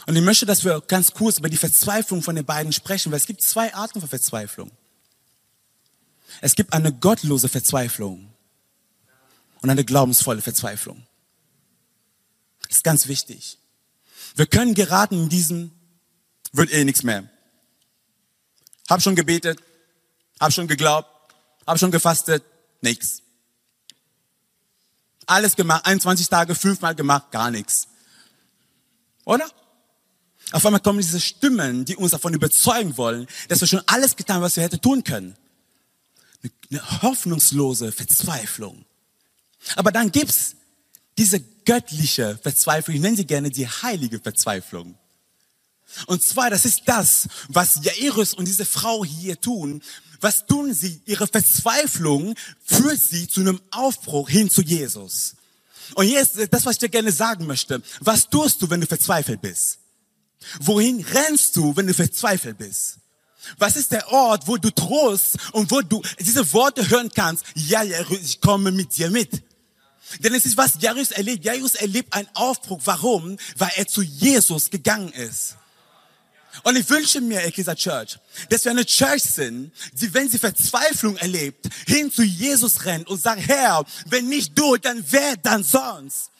[0.05, 3.19] Und ich möchte, dass wir ganz kurz über die Verzweiflung von den beiden sprechen, weil
[3.19, 4.71] es gibt zwei Arten von Verzweiflung.
[6.41, 8.33] Es gibt eine gottlose Verzweiflung
[9.61, 11.05] und eine glaubensvolle Verzweiflung.
[12.67, 13.57] Das ist ganz wichtig.
[14.35, 15.71] Wir können geraten in diesem,
[16.51, 17.29] wird eh nichts mehr.
[18.89, 19.61] Hab schon gebetet,
[20.39, 21.09] hab schon geglaubt,
[21.65, 22.43] hab schon gefastet,
[22.81, 23.21] nichts.
[25.29, 27.87] Alles gemacht, 21 Tage, fünfmal gemacht, gar nichts.
[29.25, 29.47] Oder?
[30.51, 34.37] Auf einmal kommen diese Stimmen, die uns davon überzeugen wollen, dass wir schon alles getan
[34.37, 35.35] haben, was wir hätten tun können.
[36.71, 38.85] Eine hoffnungslose Verzweiflung.
[39.75, 40.55] Aber dann gibt's
[41.17, 44.97] diese göttliche Verzweiflung, ich nenne sie gerne die heilige Verzweiflung.
[46.07, 49.83] Und zwar, das ist das, was Jairus und diese Frau hier tun.
[50.19, 51.01] Was tun sie?
[51.05, 55.35] Ihre Verzweiflung führt sie zu einem Aufbruch hin zu Jesus.
[55.95, 57.81] Und ist das, was ich dir gerne sagen möchte.
[57.99, 59.79] Was tust du, wenn du verzweifelt bist?
[60.61, 62.97] Wohin rennst du, wenn du verzweifelt bist?
[63.57, 67.45] Was ist der Ort, wo du Trost und wo du diese Worte hören kannst?
[67.55, 69.43] Ja, Jairus, ich komme mit dir mit.
[70.19, 71.45] Denn es ist was Jairus erlebt.
[71.45, 72.81] Jairus erlebt einen Aufbruch.
[72.85, 73.37] Warum?
[73.57, 75.55] Weil er zu Jesus gegangen ist.
[76.63, 78.19] Und ich wünsche mir, Ecclesia Church,
[78.49, 83.21] dass wir eine Church sind, die, wenn sie Verzweiflung erlebt, hin zu Jesus rennt und
[83.21, 86.31] sagt, Herr, wenn nicht du, dann wer dann sonst?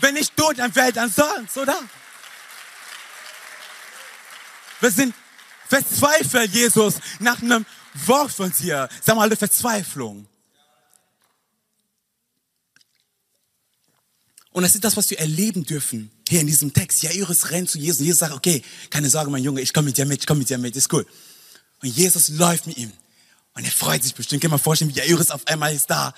[0.00, 1.78] Wenn nicht du, dann wer dann sonst, oder?
[4.80, 5.14] Wir sind
[5.68, 7.66] verzweifelt, Jesus, nach einem
[8.06, 8.88] Wort von dir.
[9.04, 10.26] Sag mal, eine Verzweiflung.
[14.50, 17.02] Und das ist das, was wir erleben dürfen hier in diesem Text.
[17.02, 20.06] Jairus rennt zu Jesus Jesus sagt, okay, keine Sorge, mein Junge, ich komme mit dir
[20.06, 21.06] mit, ich komme mit dir mit, ist cool.
[21.82, 22.92] Und Jesus läuft mit ihm.
[23.54, 24.42] Und er freut sich bestimmt.
[24.42, 26.14] Kann man vorstellen, wie Jairus auf einmal ist da.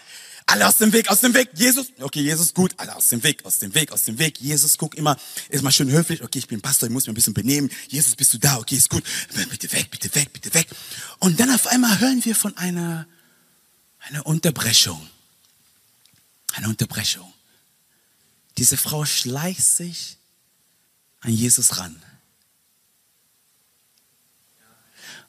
[0.47, 1.51] Alle aus dem Weg, aus dem Weg.
[1.55, 2.73] Jesus, okay, Jesus, gut.
[2.77, 4.41] Alle aus dem Weg, aus dem Weg, aus dem Weg.
[4.41, 5.17] Jesus guckt immer,
[5.49, 6.23] ist mal schön höflich.
[6.23, 7.71] Okay, ich bin Pastor, ich muss mich ein bisschen benehmen.
[7.89, 8.59] Jesus, bist du da?
[8.59, 9.05] Okay, ist gut.
[9.49, 10.67] Bitte weg, bitte weg, bitte weg.
[11.19, 13.07] Und dann auf einmal hören wir von einer,
[14.01, 15.09] einer Unterbrechung.
[16.55, 17.33] Eine Unterbrechung.
[18.61, 20.19] Diese Frau schleicht sich
[21.21, 21.97] an Jesus ran.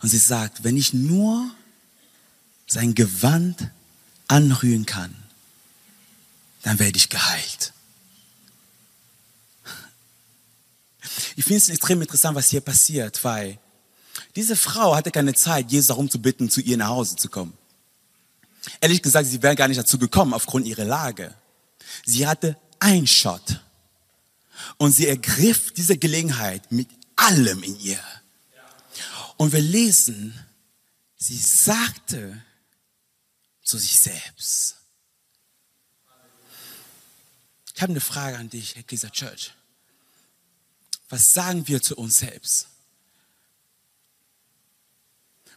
[0.01, 1.49] Und sie sagt, wenn ich nur
[2.67, 3.71] sein Gewand
[4.27, 5.15] anrühren kann,
[6.63, 7.71] dann werde ich geheilt.
[11.37, 13.59] Ich finde es extrem interessant, was hier passiert, weil
[14.35, 17.57] diese Frau hatte keine Zeit, Jesus darum zu bitten, zu ihr nach Hause zu kommen.
[18.81, 21.33] Ehrlich gesagt, sie wäre gar nicht dazu gekommen, aufgrund ihrer Lage.
[22.05, 23.61] Sie hatte ein Shot.
[24.77, 28.03] Und sie ergriff diese Gelegenheit mit allem in ihr.
[29.37, 30.37] Und wir lesen,
[31.17, 32.43] sie sagte
[33.63, 34.75] zu sich selbst.
[37.73, 39.53] Ich habe eine Frage an dich, Ecclesia Church.
[41.09, 42.67] Was sagen wir zu uns selbst?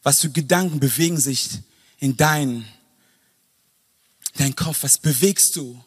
[0.03, 1.49] Was für Gedanken bewegen sich
[1.99, 2.67] in dein,
[4.37, 4.83] dein Kopf?
[4.83, 5.83] Was bewegst du?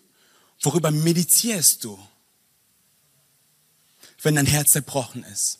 [0.61, 1.99] Worüber meditierst du,
[4.21, 5.59] wenn dein Herz zerbrochen ist?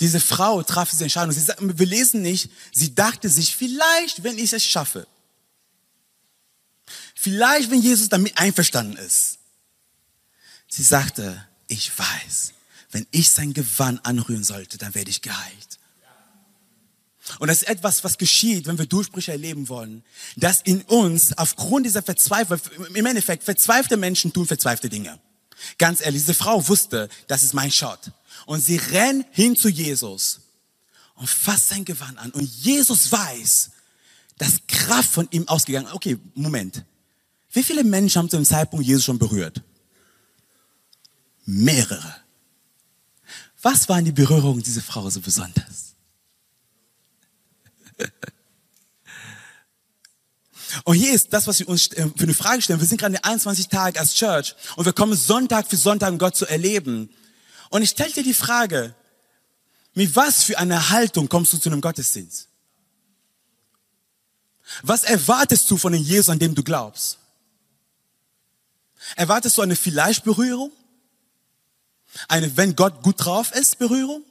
[0.00, 1.32] Diese Frau traf diese Entscheidung.
[1.32, 5.06] Sie, wir lesen nicht, sie dachte sich, vielleicht, wenn ich es schaffe.
[7.14, 9.38] Vielleicht, wenn Jesus damit einverstanden ist.
[10.68, 12.52] Sie sagte, ich weiß,
[12.90, 15.78] wenn ich sein Gewand anrühren sollte, dann werde ich geheilt.
[17.38, 20.04] Und das ist etwas, was geschieht, wenn wir Durchbrüche erleben wollen.
[20.36, 22.60] Dass in uns, aufgrund dieser Verzweiflung,
[22.94, 25.18] im Endeffekt, verzweifelte Menschen tun verzweifelte Dinge.
[25.78, 28.12] Ganz ehrlich, diese Frau wusste, das ist mein Shot.
[28.46, 30.40] Und sie rennt hin zu Jesus
[31.16, 32.30] und fasst sein Gewand an.
[32.30, 33.70] Und Jesus weiß,
[34.38, 35.94] dass Kraft von ihm ausgegangen ist.
[35.94, 36.84] Okay, Moment.
[37.52, 39.62] Wie viele Menschen haben zu dem Zeitpunkt Jesus schon berührt?
[41.46, 42.16] Mehrere.
[43.62, 45.85] Was waren die Berührungen dieser Frau so besonders?
[50.84, 52.80] Und hier ist das, was wir uns äh, für eine Frage stellen.
[52.80, 56.18] Wir sind gerade in 21 Tagen als Church und wir kommen Sonntag für Sonntag, um
[56.18, 57.10] Gott zu erleben.
[57.70, 58.94] Und ich stelle dir die Frage,
[59.94, 62.48] mit was für einer Haltung kommst du zu einem Gottesdienst?
[64.82, 67.18] Was erwartest du von dem Jesus, an dem du glaubst?
[69.14, 70.72] Erwartest du eine Vielleicht-Berührung?
[72.28, 74.24] Eine, wenn Gott gut drauf ist, Berührung?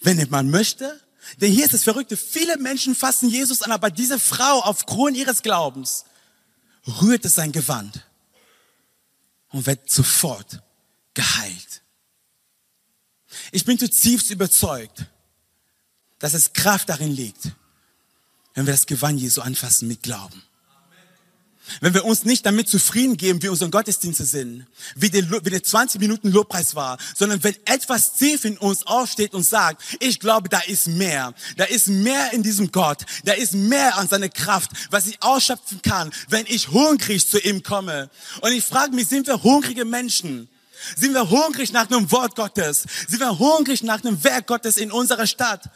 [0.00, 1.00] Wenn man möchte?
[1.36, 2.16] Denn hier ist das Verrückte.
[2.16, 6.04] Viele Menschen fassen Jesus an, aber diese Frau aufgrund ihres Glaubens
[6.86, 8.04] rührt es sein Gewand
[9.50, 10.62] und wird sofort
[11.14, 11.82] geheilt.
[13.52, 15.06] Ich bin zutiefst überzeugt,
[16.18, 17.52] dass es Kraft darin liegt,
[18.54, 20.42] wenn wir das Gewand Jesu anfassen mit Glauben.
[21.80, 25.62] Wenn wir uns nicht damit zufrieden geben, wie unsere Gottesdienste sind, wie der, wie der
[25.62, 30.48] 20 Minuten Lobpreis war, sondern wenn etwas tief in uns aufsteht und sagt, ich glaube,
[30.48, 34.70] da ist mehr, da ist mehr in diesem Gott, da ist mehr an seiner Kraft,
[34.90, 38.10] was ich ausschöpfen kann, wenn ich hungrig zu ihm komme.
[38.40, 40.48] Und ich frage mich, sind wir hungrige Menschen?
[40.96, 42.84] Sind wir hungrig nach einem Wort Gottes?
[43.08, 45.68] Sind wir hungrig nach einem Werk Gottes in unserer Stadt?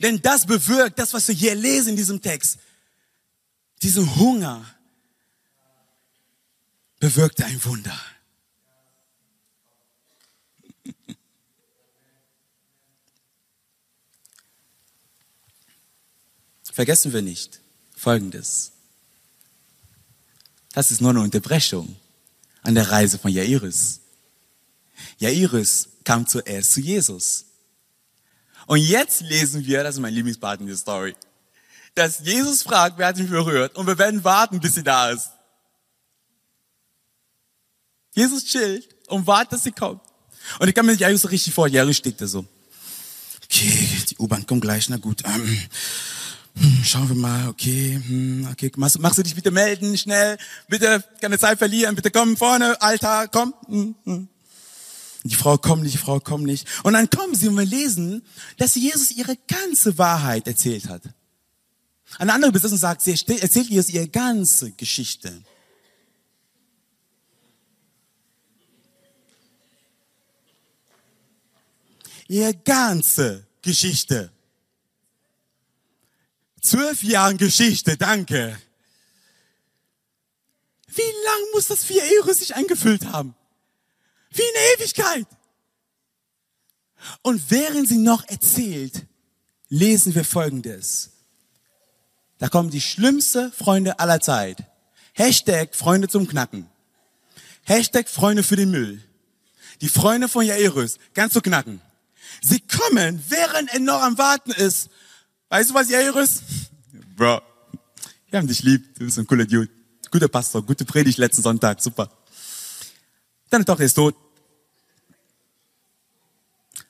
[0.00, 2.58] Denn das bewirkt, das, was wir hier lesen in diesem Text,
[3.82, 4.64] diesen Hunger
[6.98, 7.98] bewirkte ein Wunder.
[16.76, 17.62] Vergessen wir nicht
[17.96, 18.72] Folgendes.
[20.74, 21.96] Das ist nur eine Unterbrechung
[22.60, 24.00] an der Reise von Jairus.
[25.16, 27.46] Jairus kam zuerst zu Jesus.
[28.66, 31.16] Und jetzt lesen wir, das ist mein Lieblingspart in der Story,
[31.96, 33.76] dass Jesus fragt, wer hat mich berührt?
[33.76, 35.30] Und wir werden warten, bis sie da ist.
[38.14, 40.00] Jesus chillt und wartet, dass sie kommt.
[40.58, 42.44] Und ich kann mir Jairus so richtig vor, Jairus steht da so.
[43.44, 45.22] Okay, die U-Bahn kommt gleich, na gut.
[45.24, 45.60] Ähm,
[46.54, 51.02] hm, schauen wir mal, okay, hm, okay, machst, machst du dich bitte melden, schnell, bitte
[51.20, 53.54] keine Zeit verlieren, bitte komm vorne, Alter, komm.
[53.68, 54.28] Hm.
[55.24, 56.66] Die Frau kommt nicht, die Frau kommt nicht.
[56.84, 58.22] Und dann kommen sie und wir lesen,
[58.58, 61.02] dass Jesus ihre ganze Wahrheit erzählt hat.
[62.18, 65.42] Eine andere Übersetzung sagt, sie erzählt Jesus ihre ganze Geschichte.
[72.28, 74.30] ihre ganze Geschichte.
[76.60, 78.60] Zwölf Jahre Geschichte, danke.
[80.88, 83.34] Wie lang muss das für Jairus sich eingefüllt haben?
[84.30, 85.26] Wie eine Ewigkeit.
[87.22, 89.06] Und während sie noch erzählt,
[89.68, 91.12] lesen wir Folgendes.
[92.38, 94.64] Da kommen die schlimmsten Freunde aller Zeit.
[95.14, 96.68] Hashtag Freunde zum Knacken.
[97.62, 99.02] Hashtag Freunde für den Müll.
[99.80, 101.80] Die Freunde von Jairus, ganz zu knacken.
[102.42, 104.88] Sie kommen, während er noch am Warten ist.
[105.48, 106.42] Weißt du was, Jairus?
[107.16, 107.40] Bro,
[108.30, 108.94] wir haben dich lieb.
[108.98, 109.70] Du bist ein cooler Dude.
[110.10, 112.10] Guter Pastor, gute Predigt letzten Sonntag, super.
[113.50, 114.14] Deine Tochter ist tot.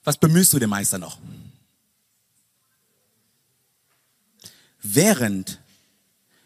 [0.05, 1.19] Was bemühst du den Meister noch?
[4.95, 5.61] Während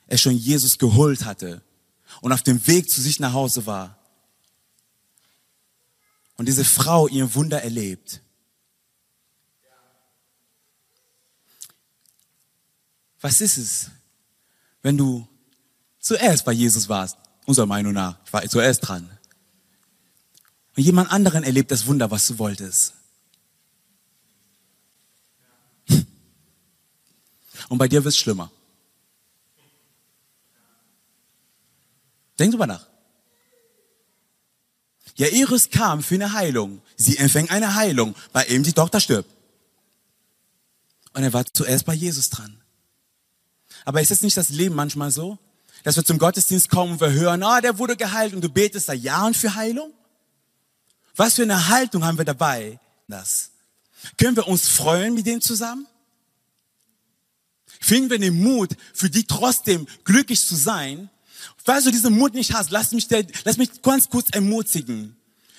[0.06, 1.62] er schon Jesus geholt hatte
[2.20, 3.98] und auf dem Weg zu sich nach Hause war
[6.36, 8.22] und diese Frau ihr Wunder erlebt.
[13.20, 13.90] Was ist es,
[14.82, 15.28] wenn du
[15.98, 19.10] zuerst bei Jesus warst, unserer Meinung nach, ich war zuerst dran,
[20.76, 22.94] und jemand anderen erlebt das Wunder, was du wolltest?
[27.70, 28.50] Und bei dir wird es schlimmer.
[32.36, 32.84] Denk drüber nach.
[35.14, 36.82] Jairus kam für eine Heilung.
[36.96, 39.30] Sie empfängt eine Heilung, bei ihm die Tochter stirbt.
[41.12, 42.60] Und er war zuerst bei Jesus dran.
[43.84, 45.38] Aber ist es nicht das Leben manchmal so,
[45.84, 48.86] dass wir zum Gottesdienst kommen und wir hören, ah, der wurde geheilt und du betest
[48.86, 49.92] seit Jahren für Heilung?
[51.14, 52.80] Was für eine Haltung haben wir dabei?
[53.06, 53.50] Das.
[54.16, 55.86] Können wir uns freuen mit dem zusammen?
[57.80, 61.08] Finden wir den Mut, für die trotzdem glücklich zu sein?
[61.64, 63.08] Falls du diesen Mut nicht hast, lass mich,
[63.44, 65.16] lass mich ganz kurz ermutigen.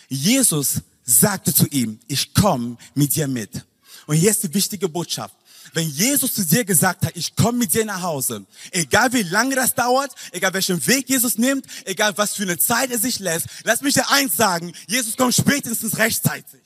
[0.07, 3.65] Jesus sagte zu ihm, ich komme mit dir mit.
[4.05, 5.35] Und hier ist die wichtige Botschaft.
[5.73, 9.55] Wenn Jesus zu dir gesagt hat, ich komme mit dir nach Hause, egal wie lange
[9.55, 13.47] das dauert, egal welchen Weg Jesus nimmt, egal was für eine Zeit er sich lässt,
[13.63, 16.61] lass mich dir eins sagen, Jesus kommt spätestens rechtzeitig.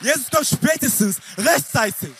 [0.00, 2.10] Jesus kommt spätestens rechtzeitig.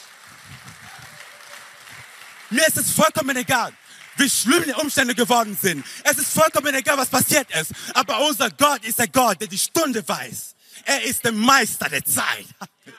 [2.50, 3.72] Mir ist es vollkommen egal,
[4.16, 5.84] wie schlimm die Umstände geworden sind.
[6.04, 7.72] Es ist vollkommen egal, was passiert ist.
[7.94, 10.54] Aber unser Gott ist der Gott, der die Stunde weiß.
[10.84, 12.46] Er ist der Meister der Zeit.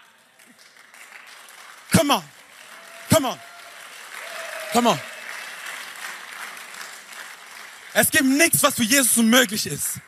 [1.92, 2.24] Come on.
[3.10, 3.40] Come on.
[4.74, 5.00] Come on.
[7.94, 10.00] Es gibt nichts, was für Jesus unmöglich ist.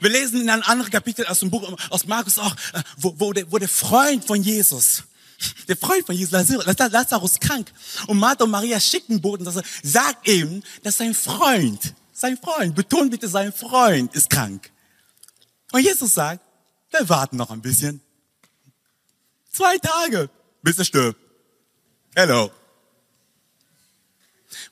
[0.00, 3.32] Wir lesen in einem anderen Kapitel aus dem Buch, aus Markus auch, äh, wo, wo,
[3.32, 5.02] der, wo der Freund von Jesus
[5.68, 7.72] der Freund von Jesus, Lazarus, krank.
[8.06, 12.74] Und Martha und Maria schicken Boten, dass er sagt ihm, dass sein Freund, sein Freund,
[12.74, 14.70] betont bitte, sein Freund ist krank.
[15.72, 16.42] Und Jesus sagt,
[16.90, 18.00] wir warten noch ein bisschen.
[19.52, 20.28] Zwei Tage,
[20.62, 21.20] bis er stirbt.
[22.14, 22.50] Hello.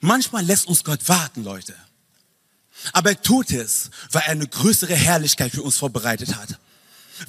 [0.01, 1.75] Manchmal lässt uns Gott warten, Leute.
[2.93, 6.59] Aber er tut es, weil er eine größere Herrlichkeit für uns vorbereitet hat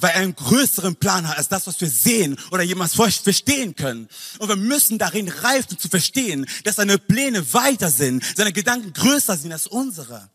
[0.00, 4.08] weil er einen größeren Plan hat als das, was wir sehen oder jemals verstehen können.
[4.38, 9.36] Und wir müssen darin reifen zu verstehen, dass seine Pläne weiter sind, seine Gedanken größer
[9.36, 10.30] sind als unsere.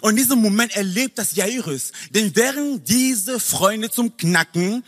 [0.00, 4.84] Und in diesem Moment erlebt das Jairus, denn während diese Freunde zum Knacken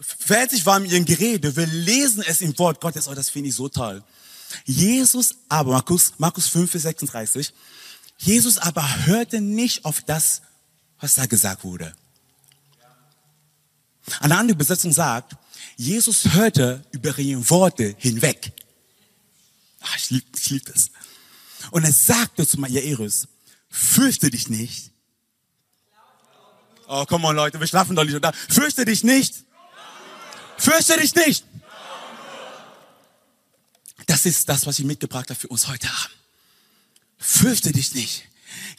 [0.00, 3.54] fertig waren mit ihrem Gerede, wir lesen es im Wort Gottes, oh, das finde ich
[3.54, 4.04] so toll.
[4.64, 7.52] Jesus aber, Markus, Markus 5, 36,
[8.18, 10.42] Jesus aber hörte nicht auf das,
[11.00, 11.94] was da gesagt wurde.
[14.20, 15.36] Eine andere Übersetzung sagt,
[15.76, 18.52] Jesus hörte über ihre Worte hinweg.
[19.80, 20.90] Ach, ich liebe ich lieb das.
[21.70, 23.28] Und er sagte zu Jairus,
[23.68, 24.92] fürchte dich nicht.
[26.88, 28.22] Oh, komm on, Leute, wir schlafen doch nicht.
[28.22, 28.32] Da.
[28.32, 29.44] Fürchte dich nicht.
[30.56, 31.44] Fürchte dich nicht.
[34.06, 36.16] Das ist das, was ich mitgebracht habe für uns heute Abend.
[37.18, 38.24] Fürchte dich nicht.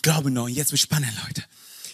[0.01, 1.43] Glaube nur, und jetzt wird spannend, Leute.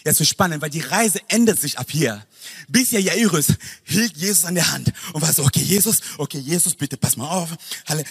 [0.04, 2.26] Jetzt wird spannend, weil die Reise ändert sich ab hier.
[2.68, 3.46] Bisher Jairus
[3.84, 7.28] hielt Jesus an der Hand und war so, okay, Jesus, okay, Jesus, bitte pass mal
[7.28, 7.50] auf.
[7.86, 8.04] Halle,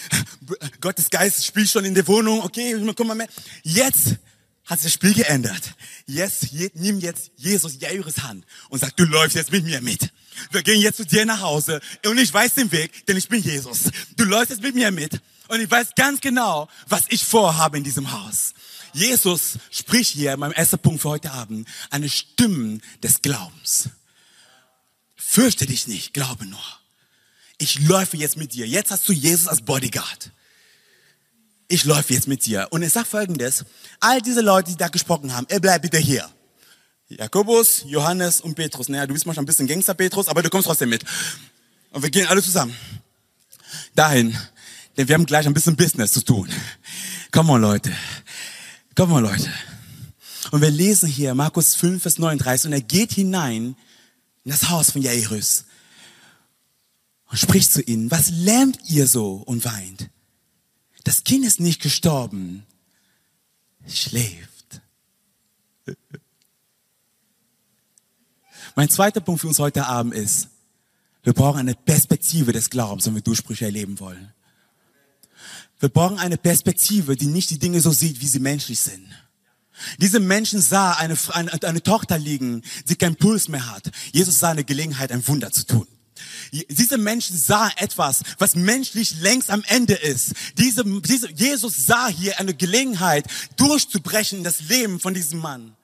[0.80, 3.28] Gottes Geist spielt schon in der Wohnung, okay, komm mal mehr.
[3.62, 4.16] Jetzt
[4.64, 5.74] hat sich das Spiel geändert.
[6.06, 10.10] Jetzt, nimm jetzt Jesus Jairus Hand und sag, du läufst jetzt mit mir mit.
[10.50, 13.42] Wir gehen jetzt zu dir nach Hause und ich weiß den Weg, denn ich bin
[13.42, 13.90] Jesus.
[14.16, 17.84] Du läufst jetzt mit mir mit und ich weiß ganz genau, was ich vorhabe in
[17.84, 18.54] diesem Haus.
[18.94, 23.90] Jesus spricht hier, mein erster Punkt für heute Abend, eine Stimme des Glaubens.
[25.14, 26.62] Fürchte dich nicht, glaube nur.
[27.58, 28.66] Ich läufe jetzt mit dir.
[28.66, 30.30] Jetzt hast du Jesus als Bodyguard.
[31.68, 32.68] Ich läufe jetzt mit dir.
[32.70, 33.64] Und er sagt folgendes,
[34.00, 36.28] all diese Leute, die da gesprochen haben, er bleibt bitte hier.
[37.08, 38.88] Jakobus, Johannes und Petrus.
[38.88, 41.04] Naja, du bist manchmal ein bisschen Gangster, Petrus, aber du kommst trotzdem mit.
[41.90, 42.76] Und wir gehen alle zusammen
[43.94, 44.36] dahin,
[44.96, 46.48] denn wir haben gleich ein bisschen Business zu tun.
[47.30, 47.92] Komm mal, Leute.
[48.94, 49.52] Komm mal, Leute.
[50.52, 53.76] Und wir lesen hier Markus 5, Vers 39 und er geht hinein
[54.44, 55.64] in das Haus von Jairus
[57.28, 60.10] und spricht zu ihnen, was lähmt ihr so und weint?
[61.02, 62.64] Das Kind ist nicht gestorben,
[63.84, 64.80] es schläft.
[68.76, 70.50] Mein zweiter Punkt für uns heute Abend ist,
[71.24, 74.32] wir brauchen eine Perspektive des Glaubens, wenn wir Durchbrüche erleben wollen.
[75.80, 79.06] Wir brauchen eine Perspektive, die nicht die Dinge so sieht, wie sie menschlich sind.
[79.98, 83.90] Diese Menschen sah eine, eine, eine Tochter liegen, die keinen Puls mehr hat.
[84.12, 85.86] Jesus sah eine Gelegenheit, ein Wunder zu tun.
[86.52, 90.34] Diese Menschen sahen etwas, was menschlich längst am Ende ist.
[90.56, 95.74] Diese, diese, Jesus sah hier eine Gelegenheit, durchzubrechen das Leben von diesem Mann.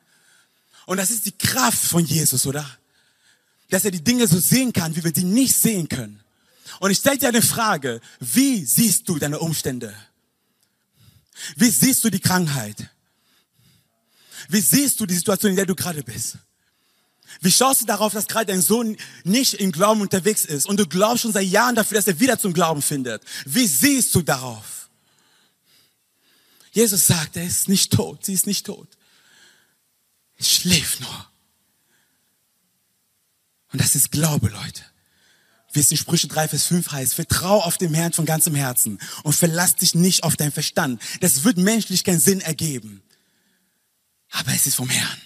[0.87, 2.65] Und das ist die Kraft von Jesus, oder?
[3.71, 6.21] Dass er die Dinge so sehen kann, wie wir die nicht sehen können.
[6.81, 9.95] Und ich stelle dir eine Frage, wie siehst du deine Umstände?
[11.55, 12.89] Wie siehst du die Krankheit?
[14.49, 16.39] Wie siehst du die Situation, in der du gerade bist?
[17.43, 20.87] Wie schaust du darauf, dass gerade dein Sohn nicht im Glauben unterwegs ist und du
[20.87, 23.23] glaubst schon seit Jahren dafür, dass er wieder zum Glauben findet?
[23.45, 24.89] Wie siehst du darauf?
[26.73, 28.89] Jesus sagt, er ist nicht tot, sie ist nicht tot.
[30.39, 31.31] Es schläft nur.
[33.71, 34.83] Und das ist Glaube, Leute.
[35.73, 38.99] Wie es in Sprüche 3, Vers 5 heißt, vertrau auf den Herrn von ganzem Herzen
[39.23, 41.01] und verlass dich nicht auf deinen Verstand.
[41.21, 43.03] Das wird menschlich keinen Sinn ergeben.
[44.31, 45.21] Aber es ist vom Herrn.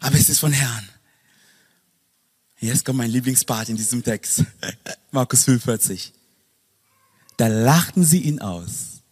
[0.00, 0.88] Aber es ist von Herrn.
[2.58, 4.44] Jetzt kommt mein Lieblingspart in diesem Text.
[5.12, 6.12] Markus 45.
[7.36, 9.02] Da lachten sie ihn aus.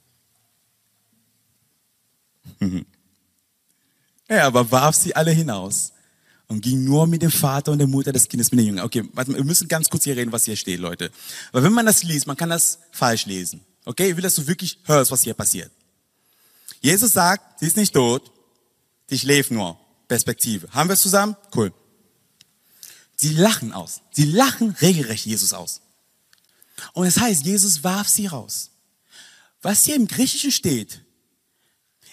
[4.28, 5.92] er aber warf sie alle hinaus
[6.48, 8.84] und ging nur mit dem Vater und der Mutter des Kindes mit den Jüngern.
[8.84, 11.10] Okay, warte mal, wir müssen ganz kurz hier reden, was hier steht, Leute.
[11.52, 13.60] Weil wenn man das liest, man kann das falsch lesen.
[13.84, 15.70] Okay, ich will, dass du wirklich hörst, was hier passiert.
[16.80, 18.30] Jesus sagt, sie ist nicht tot,
[19.08, 19.78] sie schläft nur.
[20.06, 20.68] Perspektive.
[20.70, 21.34] Haben wir es zusammen?
[21.54, 21.72] Cool.
[23.16, 24.02] Sie lachen aus.
[24.12, 25.80] Sie lachen regelrecht Jesus aus.
[26.92, 28.70] Und es heißt, Jesus warf sie raus.
[29.62, 31.00] Was hier im Griechischen steht,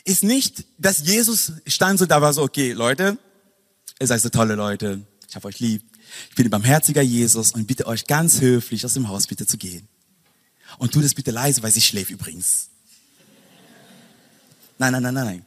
[0.05, 3.17] ist nicht, dass Jesus stand so da war so, okay, Leute,
[4.01, 5.05] Ihr seid so tolle Leute.
[5.29, 5.83] Ich habe euch lieb.
[6.31, 9.59] Ich bin ein barmherziger Jesus und bitte euch ganz höflich aus dem Haus bitte zu
[9.59, 9.87] gehen.
[10.79, 12.69] Und tu das bitte leise, weil sie schläft übrigens.
[14.79, 15.45] Nein, nein, nein, nein, nein.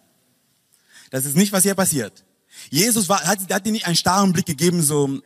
[1.10, 2.22] Das ist nicht, was hier passiert.
[2.70, 5.20] Jesus war, hat, hat dir nicht einen starren Blick gegeben, so,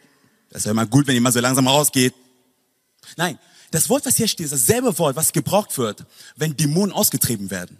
[0.48, 2.14] das wäre mal gut, wenn ihr mal so langsam rausgeht.
[3.18, 3.38] Nein,
[3.72, 7.76] das Wort, was hier steht, ist dasselbe Wort, was gebraucht wird, wenn Dämonen ausgetrieben werden.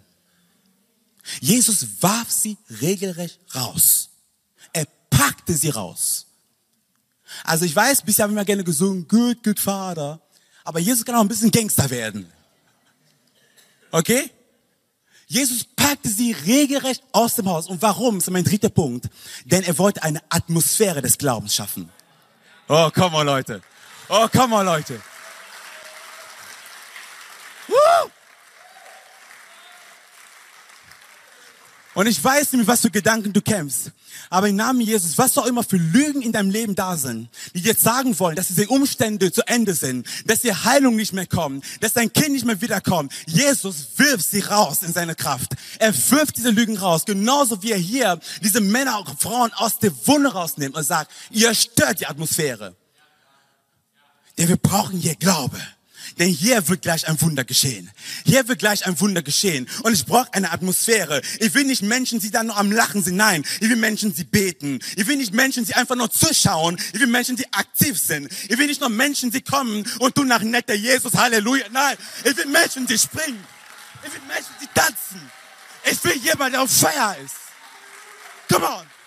[1.41, 4.08] Jesus warf sie regelrecht raus
[5.19, 6.27] packte sie raus.
[7.43, 10.21] Also ich weiß, bisher haben wir gerne gesungen, good, good Vater.
[10.63, 12.31] Aber Jesus kann auch ein bisschen Gangster werden.
[13.91, 14.31] Okay?
[15.27, 17.67] Jesus packte sie regelrecht aus dem Haus.
[17.67, 18.15] Und warum?
[18.15, 19.09] Das ist mein dritter Punkt.
[19.45, 21.89] Denn er wollte eine Atmosphäre des Glaubens schaffen.
[22.67, 23.61] Oh, komm mal, Leute.
[24.07, 25.01] Oh, komm mal, Leute.
[27.67, 28.09] Woo!
[31.95, 33.91] Und ich weiß nicht, mit was für Gedanken du kämpfst.
[34.29, 37.61] Aber im Namen Jesus, was auch immer für Lügen in deinem Leben da sind, die
[37.61, 41.65] dir sagen wollen, dass diese Umstände zu Ende sind, dass die Heilung nicht mehr kommt,
[41.81, 43.11] dass dein Kind nicht mehr wiederkommt.
[43.25, 45.53] Jesus wirft sie raus in seine Kraft.
[45.79, 47.05] Er wirft diese Lügen raus.
[47.05, 51.53] Genauso wie er hier diese Männer und Frauen aus der Wunde rausnimmt und sagt, ihr
[51.55, 52.75] stört die Atmosphäre.
[54.37, 55.59] Denn wir brauchen hier Glaube.
[56.19, 57.89] Denn hier wird gleich ein Wunder geschehen.
[58.25, 59.69] Hier wird gleich ein Wunder geschehen.
[59.83, 61.21] Und ich brauche eine Atmosphäre.
[61.39, 63.15] Ich will nicht Menschen, die dann nur am Lachen sind.
[63.15, 64.79] Nein, ich will Menschen, die beten.
[64.97, 66.77] Ich will nicht Menschen, die einfach nur zuschauen.
[66.93, 68.29] Ich will Menschen, die aktiv sind.
[68.49, 71.67] Ich will nicht nur Menschen, die kommen und du nach netter Jesus, Halleluja.
[71.71, 73.43] Nein, ich will Menschen, die springen.
[74.05, 75.31] Ich will Menschen, die tanzen.
[75.89, 77.35] Ich will jemanden, der auf Feier ist.
[78.49, 78.98] Come on.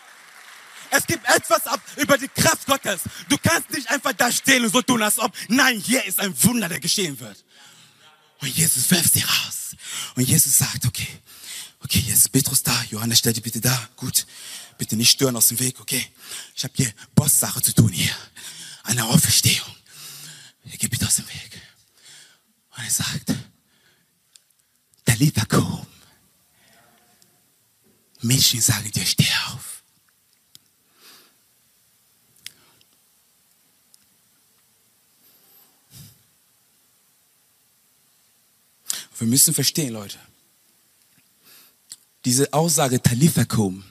[0.95, 3.01] Es gibt etwas ab über die Kraft Gottes.
[3.31, 6.35] Du kannst nicht einfach da stehen und so tun, als ob, nein, hier ist ein
[6.45, 7.43] Wunder, der geschehen wird.
[8.41, 9.75] Und Jesus wirft sie raus.
[10.17, 11.09] Und Jesus sagt, okay,
[11.81, 14.27] okay, jetzt ist Petrus da, Johannes, stell dich bitte da, gut.
[14.77, 16.07] Bitte nicht stören aus dem Weg, okay?
[16.55, 18.15] Ich habe hier Bosssache zu tun hier.
[18.83, 19.75] Eine Auferstehung.
[20.65, 21.61] Hier geh bitte aus dem Weg.
[22.77, 23.35] Und er sagt,
[25.07, 25.87] Talitha komm.
[28.21, 29.72] Mädchen, sage dir, steh auf.
[39.23, 40.19] Wir müssen verstehen, Leute.
[42.25, 43.85] Diese Aussage Talithakum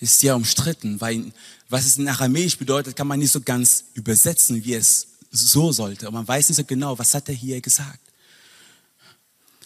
[0.00, 1.32] ist sehr umstritten, weil
[1.70, 6.08] was es in Aramäisch bedeutet, kann man nicht so ganz übersetzen, wie es so sollte.
[6.08, 8.00] Und man weiß nicht so genau, was hat er hier gesagt.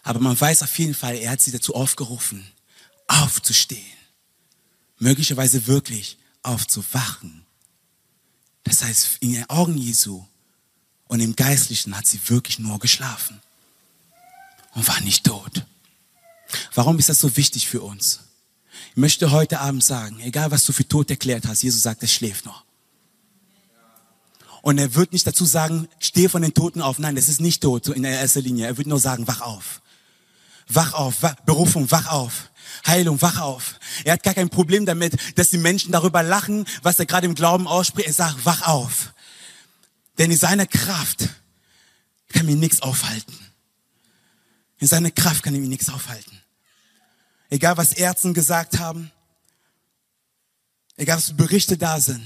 [0.04, 2.46] Aber man weiß auf jeden Fall, er hat sie dazu aufgerufen,
[3.08, 3.82] aufzustehen.
[5.00, 7.44] Möglicherweise wirklich aufzuwachen.
[8.62, 10.24] Das heißt, in den Augen Jesu
[11.08, 13.40] und im Geistlichen hat sie wirklich nur geschlafen
[14.74, 15.64] und war nicht tot.
[16.74, 18.20] Warum ist das so wichtig für uns?
[18.90, 22.08] Ich möchte heute Abend sagen, egal was du für tot erklärt hast, Jesus sagt, er
[22.08, 22.64] schläft noch.
[24.62, 26.98] Und er wird nicht dazu sagen, steh von den Toten auf.
[26.98, 28.66] Nein, das ist nicht tot in der ersten Linie.
[28.66, 29.82] Er wird nur sagen, wach auf.
[30.68, 32.50] Wach auf, Berufung, wach auf.
[32.86, 33.78] Heilung, wach auf.
[34.04, 37.34] Er hat gar kein Problem damit, dass die Menschen darüber lachen, was er gerade im
[37.34, 38.08] Glauben ausspricht.
[38.08, 39.12] Er sagt, wach auf.
[40.16, 41.28] Denn in seiner Kraft
[42.32, 43.43] kann mir nichts aufhalten.
[44.84, 46.42] In seiner Kraft kann mir nichts aufhalten.
[47.48, 49.10] Egal was Ärzte gesagt haben,
[50.98, 52.22] egal was Berichte da sind.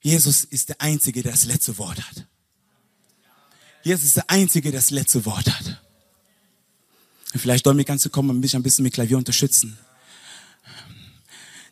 [0.00, 2.26] Jesus ist der Einzige, der das letzte Wort hat.
[3.84, 5.80] Jesus ist der Einzige, der das letzte Wort hat.
[7.32, 9.78] Und vielleicht Dominik kannst du kommen und mich ein bisschen mit Klavier unterstützen.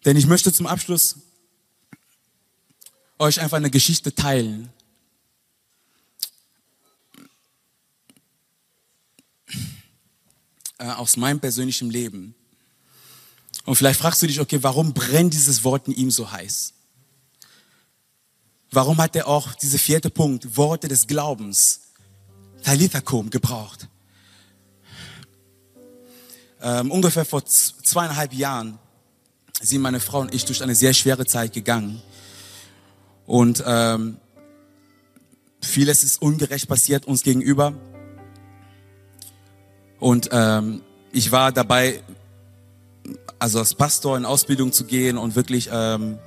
[0.04, 1.16] Denn ich möchte zum Abschluss
[3.18, 4.72] euch einfach eine Geschichte teilen.
[10.78, 12.34] Äh, aus meinem persönlichen Leben.
[13.64, 16.72] Und vielleicht fragst du dich, okay, warum brennt dieses Wort in ihm so heiß?
[18.72, 21.80] Warum hat er auch diese vierte Punkt, Worte des Glaubens,
[22.64, 23.86] Talithakum, gebraucht?
[26.60, 28.76] Ähm, ungefähr vor zweieinhalb Jahren
[29.60, 32.02] sind meine Frau und ich durch eine sehr schwere Zeit gegangen.
[33.26, 34.16] Und ähm,
[35.60, 37.74] vieles ist ungerecht passiert uns gegenüber.
[40.04, 40.82] Und ähm,
[41.12, 42.02] ich war dabei,
[43.38, 46.18] also als Pastor in Ausbildung zu gehen und wirklich ähm,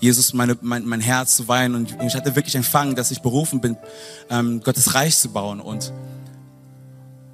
[0.00, 1.76] Jesus meine, mein, mein Herz zu weinen.
[1.76, 3.76] Und ich hatte wirklich empfangen, dass ich berufen bin,
[4.30, 5.60] ähm, Gottes Reich zu bauen.
[5.60, 5.92] Und,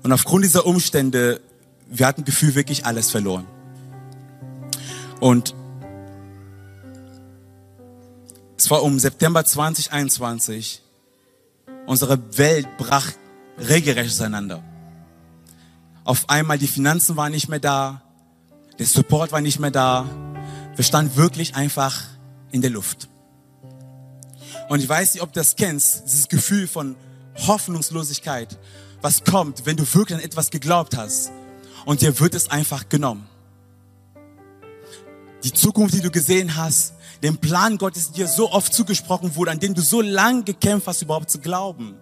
[0.03, 1.41] und aufgrund dieser Umstände
[1.89, 3.47] wir hatten Gefühl wirklich alles verloren.
[5.21, 5.55] Und
[8.59, 10.83] es war um September 2021.
[11.87, 13.13] Unsere Welt brach
[13.57, 14.63] regelrecht auseinander.
[16.07, 18.01] Auf einmal die Finanzen waren nicht mehr da,
[18.79, 20.07] der Support war nicht mehr da.
[20.77, 22.01] Wir standen wirklich einfach
[22.53, 23.09] in der Luft.
[24.69, 26.95] Und ich weiß nicht, ob du das kennst, dieses Gefühl von
[27.49, 28.57] Hoffnungslosigkeit,
[29.01, 31.33] was kommt, wenn du wirklich an etwas geglaubt hast
[31.87, 33.27] und dir wird es einfach genommen.
[35.43, 36.95] Die Zukunft, die du gesehen hast,
[37.25, 41.03] den Plan Gottes dir so oft zugesprochen wurde, an den du so lange gekämpft hast,
[41.03, 41.97] überhaupt zu glauben.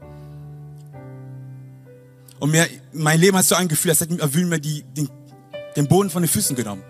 [2.44, 5.08] Und mir, mein Leben hat so angefühlt, als hätte er mir die, den,
[5.76, 6.82] den Boden von den Füßen genommen.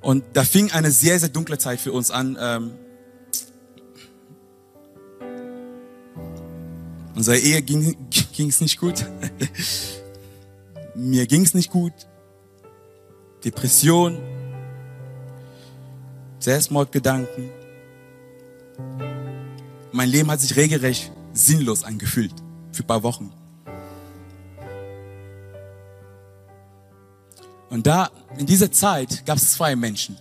[0.00, 2.38] Und da fing eine sehr, sehr dunkle Zeit für uns an.
[2.40, 2.70] Ähm,
[7.16, 7.96] unsere Ehe ging
[8.48, 9.04] es nicht gut.
[10.94, 11.92] mir ging es nicht gut,
[13.44, 14.16] Depression,
[16.38, 17.50] Selbstmordgedanken.
[19.90, 22.39] Mein Leben hat sich regelrecht sinnlos angefühlt
[22.72, 23.32] für ein paar Wochen.
[27.70, 30.16] Und da, in dieser Zeit, gab es zwei Menschen.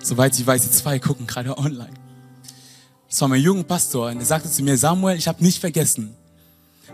[0.00, 1.94] Soweit ich weiß, die zwei gucken gerade online.
[3.08, 6.16] Das war mein junger Pastor und er sagte zu mir, Samuel, ich habe nicht vergessen,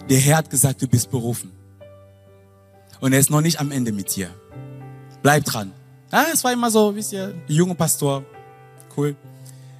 [0.08, 1.50] der Herr hat gesagt, du bist berufen.
[3.00, 4.30] Und er ist noch nicht am Ende mit dir.
[5.22, 5.72] Bleib dran.
[6.12, 8.24] Ja, es war immer so, wisst ihr, junger Pastor.
[8.96, 9.16] Cool.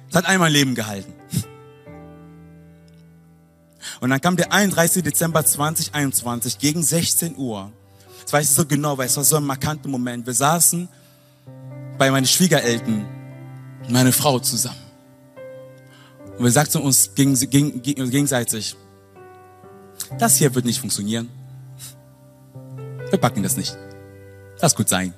[0.09, 1.13] Es hat einmal Leben gehalten.
[4.01, 5.03] Und dann kam der 31.
[5.03, 7.71] Dezember 2021 gegen 16 Uhr.
[8.23, 10.25] Das weiß ich so genau, weil es war so ein markanter Moment.
[10.25, 10.89] Wir saßen
[11.99, 13.07] bei meinen Schwiegereltern,
[13.89, 14.79] meine Frau zusammen.
[16.35, 18.75] Und wir sagten uns gegenseitig,
[20.17, 21.29] das hier wird nicht funktionieren.
[23.11, 23.77] Wir packen das nicht.
[24.59, 25.13] Das gut sein.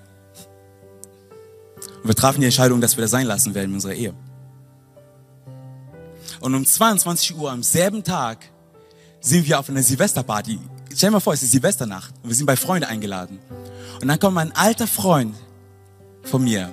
[2.02, 4.14] Und wir trafen die Entscheidung, dass wir das sein lassen werden in unserer Ehe.
[6.42, 8.50] Und um 22 Uhr am selben Tag
[9.24, 10.60] sind wir auf einer Silvesterparty.
[10.94, 13.40] Stell dir mal vor, es ist Silvesternacht und wir sind bei Freunden eingeladen.
[14.02, 15.34] Und dann kommt mein alter Freund
[16.24, 16.72] von mir,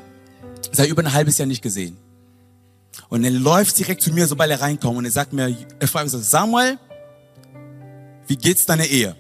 [0.72, 1.96] seit über ein halbes Jahr nicht gesehen.
[3.08, 6.06] Und er läuft direkt zu mir, sobald er reinkommt und er sagt mir, er fragt
[6.06, 6.76] mich so, Samuel,
[8.26, 9.16] wie geht's deiner Ehe?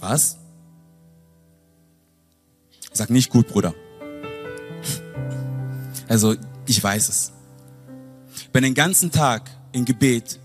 [0.00, 0.36] Was?
[2.92, 3.74] Sag nicht gut, Bruder.
[6.08, 6.36] Also,
[6.66, 7.32] ich weiß es.
[8.56, 10.40] Bin den ganzen Tag im Gebet,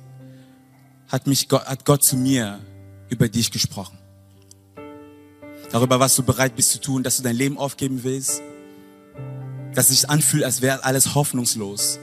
[1.07, 2.59] hat, mich Gott, hat Gott zu mir
[3.07, 3.97] über dich gesprochen.
[5.72, 8.41] Darüber, was du bereit bist zu tun, dass du dein Leben aufgeben willst.
[9.76, 11.99] dass es sich anfühlt, als wäre alles hoffnungslos.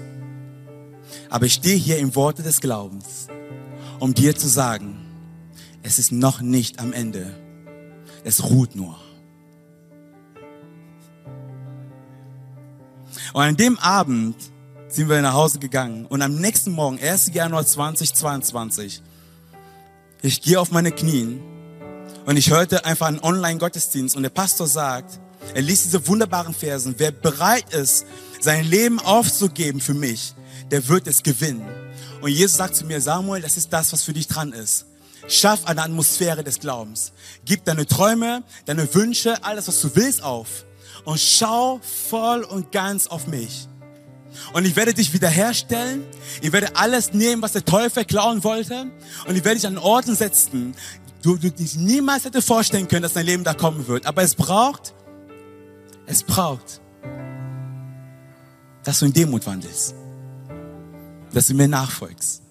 [1.29, 3.27] Aber ich stehe hier im Worte des Glaubens,
[3.99, 4.97] um dir zu sagen,
[5.83, 7.39] es ist noch nicht am Ende.
[8.25, 8.99] Es ruht nur.
[13.35, 14.37] Und an dem Abend
[14.89, 17.33] sind wir nach Hause gegangen und am nächsten Morgen, 1.
[17.35, 19.03] Januar 2022,
[20.23, 21.41] ich gehe auf meine Knien
[22.25, 25.21] und ich hörte einfach einen Online-Gottesdienst und der Pastor sagt,
[25.55, 28.07] er liest diese wunderbaren Versen, wer bereit ist,
[28.41, 30.35] sein Leben aufzugeben für mich,
[30.71, 31.67] der wird es gewinnen.
[32.23, 34.87] Und Jesus sagt zu mir, Samuel, das ist das, was für dich dran ist.
[35.29, 37.13] Schaff eine Atmosphäre des Glaubens.
[37.45, 40.65] Gib deine Träume, deine Wünsche, alles, was du willst, auf.
[41.05, 43.69] Und schau voll und ganz auf mich.
[44.53, 46.05] Und ich werde dich wiederherstellen.
[46.41, 48.91] Ich werde alles nehmen, was der Teufel klauen wollte.
[49.27, 50.75] Und ich werde dich an Orten setzen,
[51.23, 54.07] du, du dich niemals hätte vorstellen können, dass dein Leben da kommen wird.
[54.07, 54.95] Aber es braucht,
[56.07, 56.81] es braucht,
[58.85, 59.95] dass du in Demut wandelst.
[61.33, 62.43] Dass du mir nachfolgst.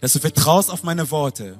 [0.00, 1.58] Dass du vertraust auf meine Worte.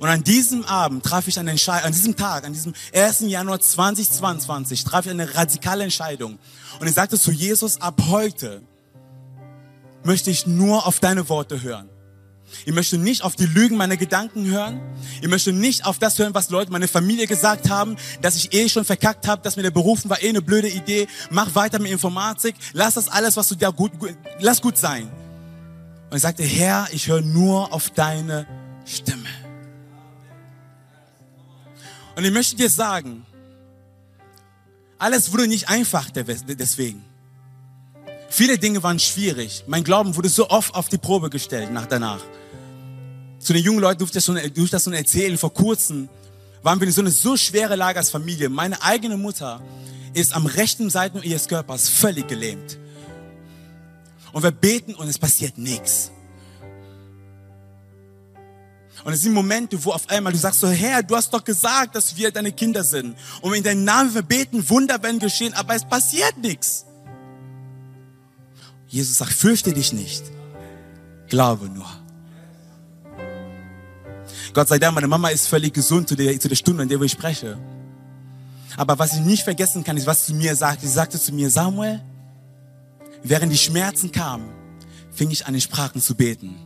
[0.00, 3.20] Und an diesem Abend traf ich eine Entscheidung, an diesem Tag, an diesem 1.
[3.20, 6.38] Januar 2022, traf ich eine radikale Entscheidung.
[6.80, 8.62] Und ich sagte zu Jesus, ab heute
[10.04, 11.88] möchte ich nur auf deine Worte hören.
[12.64, 14.80] Ich möchte nicht auf die Lügen meiner Gedanken hören.
[15.20, 18.68] Ich möchte nicht auf das hören, was Leute, meine Familie gesagt haben, dass ich eh
[18.68, 21.08] schon verkackt habe, dass mir der Berufen war eh eine blöde Idee.
[21.30, 22.54] Mach weiter mit Informatik.
[22.72, 25.10] Lass das alles, was du da gut, gut lass gut sein.
[26.08, 28.46] Und ich sagte, Herr, ich höre nur auf deine
[28.84, 29.28] Stimme.
[32.16, 33.24] Und ich möchte dir sagen,
[34.98, 37.04] alles wurde nicht einfach deswegen.
[38.30, 39.64] Viele Dinge waren schwierig.
[39.66, 42.20] Mein Glauben wurde so oft auf die Probe gestellt nach danach.
[43.38, 45.36] Zu den jungen Leuten durfte ich das schon, durfte das schon erzählen.
[45.36, 46.08] Vor kurzem
[46.62, 48.48] waren wir in so eine so schwere Lage als Familie.
[48.48, 49.60] Meine eigene Mutter
[50.14, 52.78] ist am rechten Seiten ihres Körpers völlig gelähmt.
[54.32, 56.10] Und wir beten und es passiert nichts.
[59.06, 61.94] Und es sind Momente, wo auf einmal du sagst so, Herr, du hast doch gesagt,
[61.94, 63.16] dass wir deine Kinder sind.
[63.40, 66.86] Und in deinem Namen wir beten, Wunder werden geschehen, aber es passiert nichts.
[68.88, 70.24] Jesus sagt, fürchte dich nicht.
[71.28, 71.86] Glaube nur.
[74.52, 77.00] Gott sei Dank, meine Mama ist völlig gesund zu der, zu der Stunde, in der
[77.00, 77.56] ich spreche.
[78.76, 80.80] Aber was ich nicht vergessen kann, ist, was sie mir sagt.
[80.80, 82.02] Sie sagte zu mir, Samuel,
[83.22, 84.48] während die Schmerzen kamen,
[85.12, 86.56] fing ich an, in Sprachen zu beten,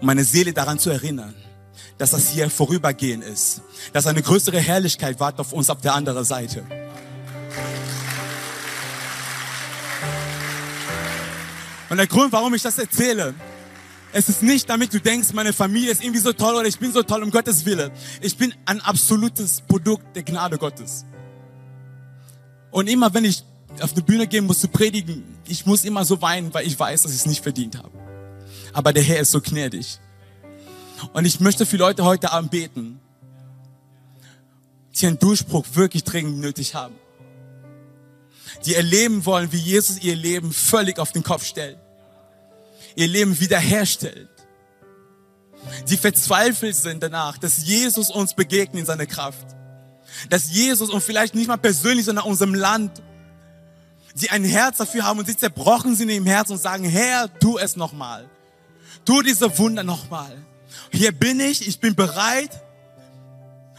[0.00, 1.34] um meine Seele daran zu erinnern,
[1.98, 3.62] dass das hier vorübergehen ist.
[3.92, 6.64] Dass eine größere Herrlichkeit wartet auf uns auf der anderen Seite.
[11.88, 13.34] Und der Grund, warum ich das erzähle,
[14.14, 16.92] es ist nicht, damit du denkst, meine Familie ist irgendwie so toll oder ich bin
[16.92, 17.90] so toll um Gottes Wille.
[18.20, 21.04] Ich bin ein absolutes Produkt der Gnade Gottes.
[22.70, 23.44] Und immer wenn ich
[23.80, 27.02] auf die Bühne gehen muss zu predigen, ich muss immer so weinen, weil ich weiß,
[27.02, 27.90] dass ich es nicht verdient habe.
[28.72, 29.98] Aber der Herr ist so gnädig.
[31.12, 33.00] Und ich möchte für Leute heute Abend beten,
[34.94, 36.94] die einen Durchbruch wirklich dringend nötig haben.
[38.66, 41.78] Die erleben wollen, wie Jesus ihr Leben völlig auf den Kopf stellt.
[42.94, 44.28] Ihr Leben wiederherstellt.
[45.88, 49.46] Die verzweifelt sind danach, dass Jesus uns begegnet in seiner Kraft.
[50.28, 53.02] Dass Jesus und vielleicht nicht mal persönlich, sondern unserem Land,
[54.14, 57.58] die ein Herz dafür haben und sie zerbrochen sind im Herzen und sagen, Herr, tu
[57.58, 58.28] es nochmal.
[59.04, 60.36] Tu diese Wunder nochmal
[60.90, 62.62] hier bin ich, ich bin bereit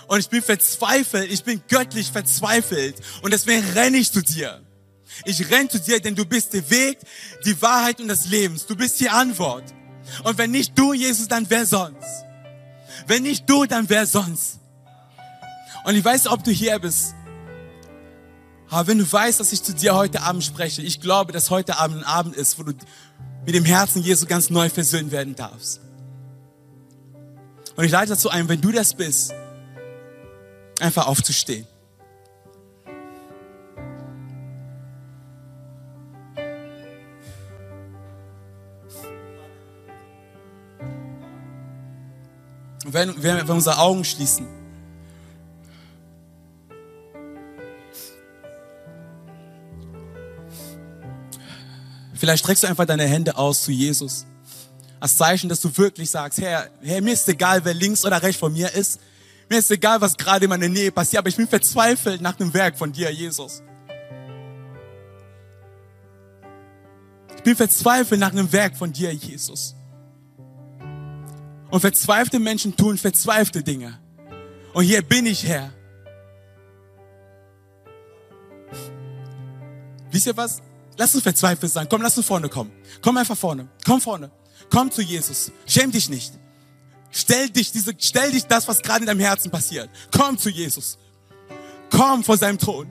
[0.08, 4.62] und ich bin verzweifelt, ich bin göttlich verzweifelt und deswegen renne ich zu dir.
[5.26, 6.98] Ich renne zu dir, denn du bist der Weg,
[7.46, 8.60] die Wahrheit und das Leben.
[8.68, 9.64] Du bist die Antwort.
[10.24, 12.26] Und wenn nicht du, Jesus, dann wer sonst?
[13.08, 14.60] Wenn nicht du, dann wer sonst?
[15.86, 17.14] Und ich weiß, ob du hier bist.
[18.70, 21.78] Aber wenn du weißt, dass ich zu dir heute Abend spreche, ich glaube, dass heute
[21.78, 22.74] Abend ein Abend ist, wo du
[23.46, 25.80] mit dem Herzen Jesu ganz neu versöhnt werden darfst.
[27.76, 29.34] Und ich leite dazu ein, wenn du das bist,
[30.80, 31.66] einfach aufzustehen.
[42.86, 44.46] Wenn, wenn wir unsere Augen schließen.
[52.14, 54.28] Vielleicht streckst du einfach deine Hände aus zu Jesus
[55.04, 58.40] als Zeichen, dass du wirklich sagst, Herr, Herr, mir ist egal, wer links oder rechts
[58.40, 59.02] von mir ist.
[59.50, 62.54] Mir ist egal, was gerade in meiner Nähe passiert, aber ich bin verzweifelt nach dem
[62.54, 63.62] Werk von dir, Jesus.
[67.36, 69.76] Ich bin verzweifelt nach einem Werk von dir, Jesus.
[71.70, 74.00] Und verzweifelte Menschen tun verzweifelte Dinge.
[74.72, 75.74] Und hier bin ich, Herr.
[80.10, 80.62] wisst ihr was?
[80.96, 81.88] Lass uns verzweifelt sein.
[81.90, 82.72] Komm, lass uns vorne kommen.
[83.02, 83.68] Komm einfach vorne.
[83.84, 84.32] Komm vorne.
[84.70, 85.52] Komm zu Jesus.
[85.66, 86.34] Schäm dich nicht.
[87.12, 89.90] Stell dich, diese, stell dich das, was gerade in deinem Herzen passiert.
[90.12, 90.98] Komm zu Jesus.
[91.92, 92.88] Komm vor seinem Thron.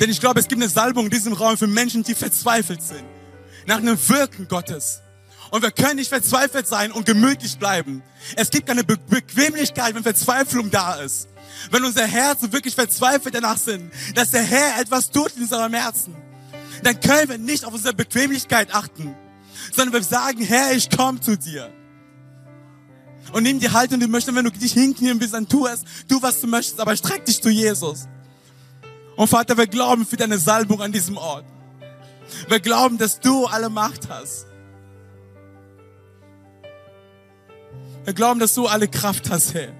[0.00, 3.04] Denn ich glaube, es gibt eine Salbung in diesem Raum für Menschen, die verzweifelt sind.
[3.66, 5.00] Nach einem Wirken Gottes.
[5.50, 8.02] Und wir können nicht verzweifelt sein und gemütlich bleiben.
[8.36, 11.28] Es gibt keine Be Bequemlichkeit, wenn Verzweiflung da ist.
[11.70, 16.16] Wenn unser Herzen wirklich verzweifelt danach sind, dass der Herr etwas tut in unserem Herzen,
[16.82, 19.14] dann können wir nicht auf unsere Bequemlichkeit achten,
[19.74, 21.72] sondern wir sagen, Herr, ich komme zu dir.
[23.32, 24.36] Und nimm die Haltung, die du möchtest.
[24.36, 25.84] Wenn du dich hinknien willst, dann tu es.
[26.08, 28.08] Tu, was du möchtest, aber streck dich zu Jesus.
[29.16, 31.44] Und Vater, wir glauben für deine Salbung an diesem Ort.
[32.48, 34.46] Wir glauben, dass du alle Macht hast.
[38.04, 39.72] Wir glauben, dass du alle Kraft hast, Herr.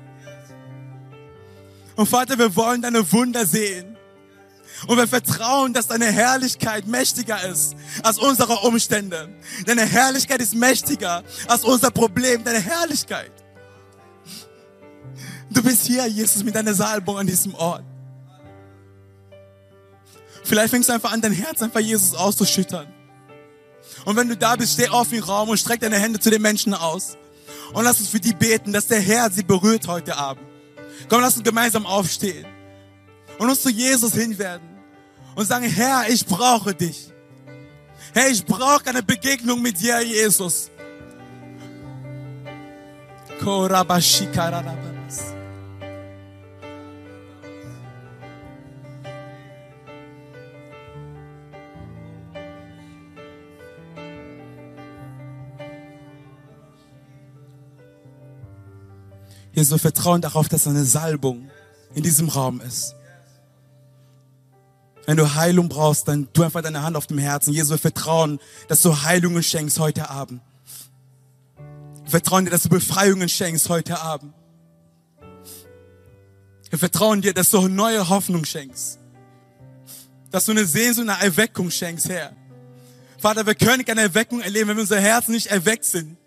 [1.97, 3.90] Und Vater, wir wollen deine Wunder sehen.
[4.87, 9.29] Und wir vertrauen, dass deine Herrlichkeit mächtiger ist als unsere Umstände.
[9.67, 12.45] Deine Herrlichkeit ist mächtiger als unser Problem.
[12.45, 13.33] Deine Herrlichkeit.
[15.51, 17.85] Du bist hier, Jesus, mit deiner Salbung an diesem Ort.
[20.45, 22.87] Vielleicht fängst du einfach an, dein Herz einfach Jesus auszuschüttern.
[24.05, 26.41] Und wenn du da bist, steh auf im Raum und streck deine Hände zu den
[26.41, 27.19] Menschen aus.
[27.73, 30.47] Und lass uns für die beten, dass der Herr sie berührt heute Abend.
[31.09, 32.47] Komm, lass uns gemeinsam aufstehen
[33.39, 34.70] und uns zu Jesus hinwerden
[35.41, 37.09] und sagen, Herr, ich brauche dich.
[38.13, 40.71] Herr, ich brauche eine Begegnung mit dir, Jesus.
[59.55, 61.49] Jesus, wir vertrauen darauf, dass eine Salbung
[61.95, 62.95] in diesem Raum ist.
[65.11, 67.53] Wenn du Heilung brauchst, dann tu einfach deine Hand auf dem Herzen.
[67.53, 68.39] Jesus, wir vertrauen,
[68.69, 70.41] dass du Heilungen schenkst heute Abend.
[72.05, 74.33] Wir vertrauen dir, dass du Befreiungen schenkst heute Abend.
[76.69, 79.01] Wir vertrauen dir, dass du neue Hoffnung schenkst.
[80.31, 82.31] Dass du eine Sehnsucht, eine Erweckung schenkst, Herr.
[83.19, 86.19] Vater, wir können keine Erweckung erleben, wenn unser Herzen nicht erweckt sind.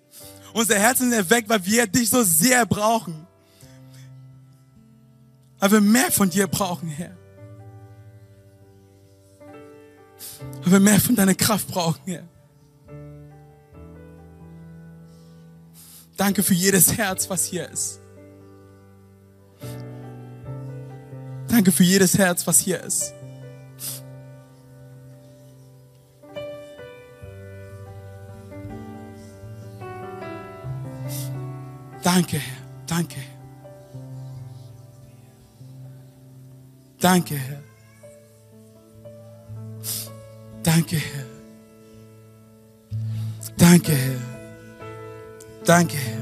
[0.54, 3.26] Unser Herzen sind erweckt, weil wir dich so sehr brauchen.
[5.60, 7.23] Weil wir mehr von dir brauchen, Herr.
[10.64, 12.24] Weil wir mehr von deiner Kraft brauchen, Herr.
[16.18, 18.00] Danke für jedes Herz, was hier ist.
[21.48, 23.14] Danke für jedes Herz, was hier ist.
[32.04, 32.64] Danke, Herr.
[32.86, 33.20] Danke.
[37.00, 37.63] Danke, Herr.
[40.64, 41.26] Danke, Herr.
[43.58, 44.22] Danke, Herr.
[45.66, 46.22] Danke, Herr.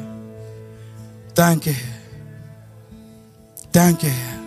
[1.36, 2.02] Danke, Herr.
[3.72, 4.42] Danke, Herr.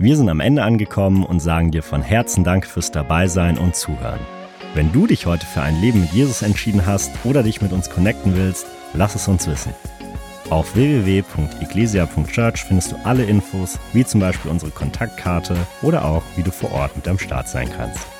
[0.00, 4.20] Wir sind am Ende angekommen und sagen dir von Herzen Dank fürs Dabeisein und Zuhören.
[4.74, 7.90] Wenn du dich heute für ein Leben mit Jesus entschieden hast oder dich mit uns
[7.90, 9.72] connecten willst, lass es uns wissen.
[10.50, 16.50] Auf www.ecclesia.church findest du alle Infos, wie zum Beispiel unsere Kontaktkarte oder auch, wie du
[16.50, 18.17] vor Ort mit am Start sein kannst.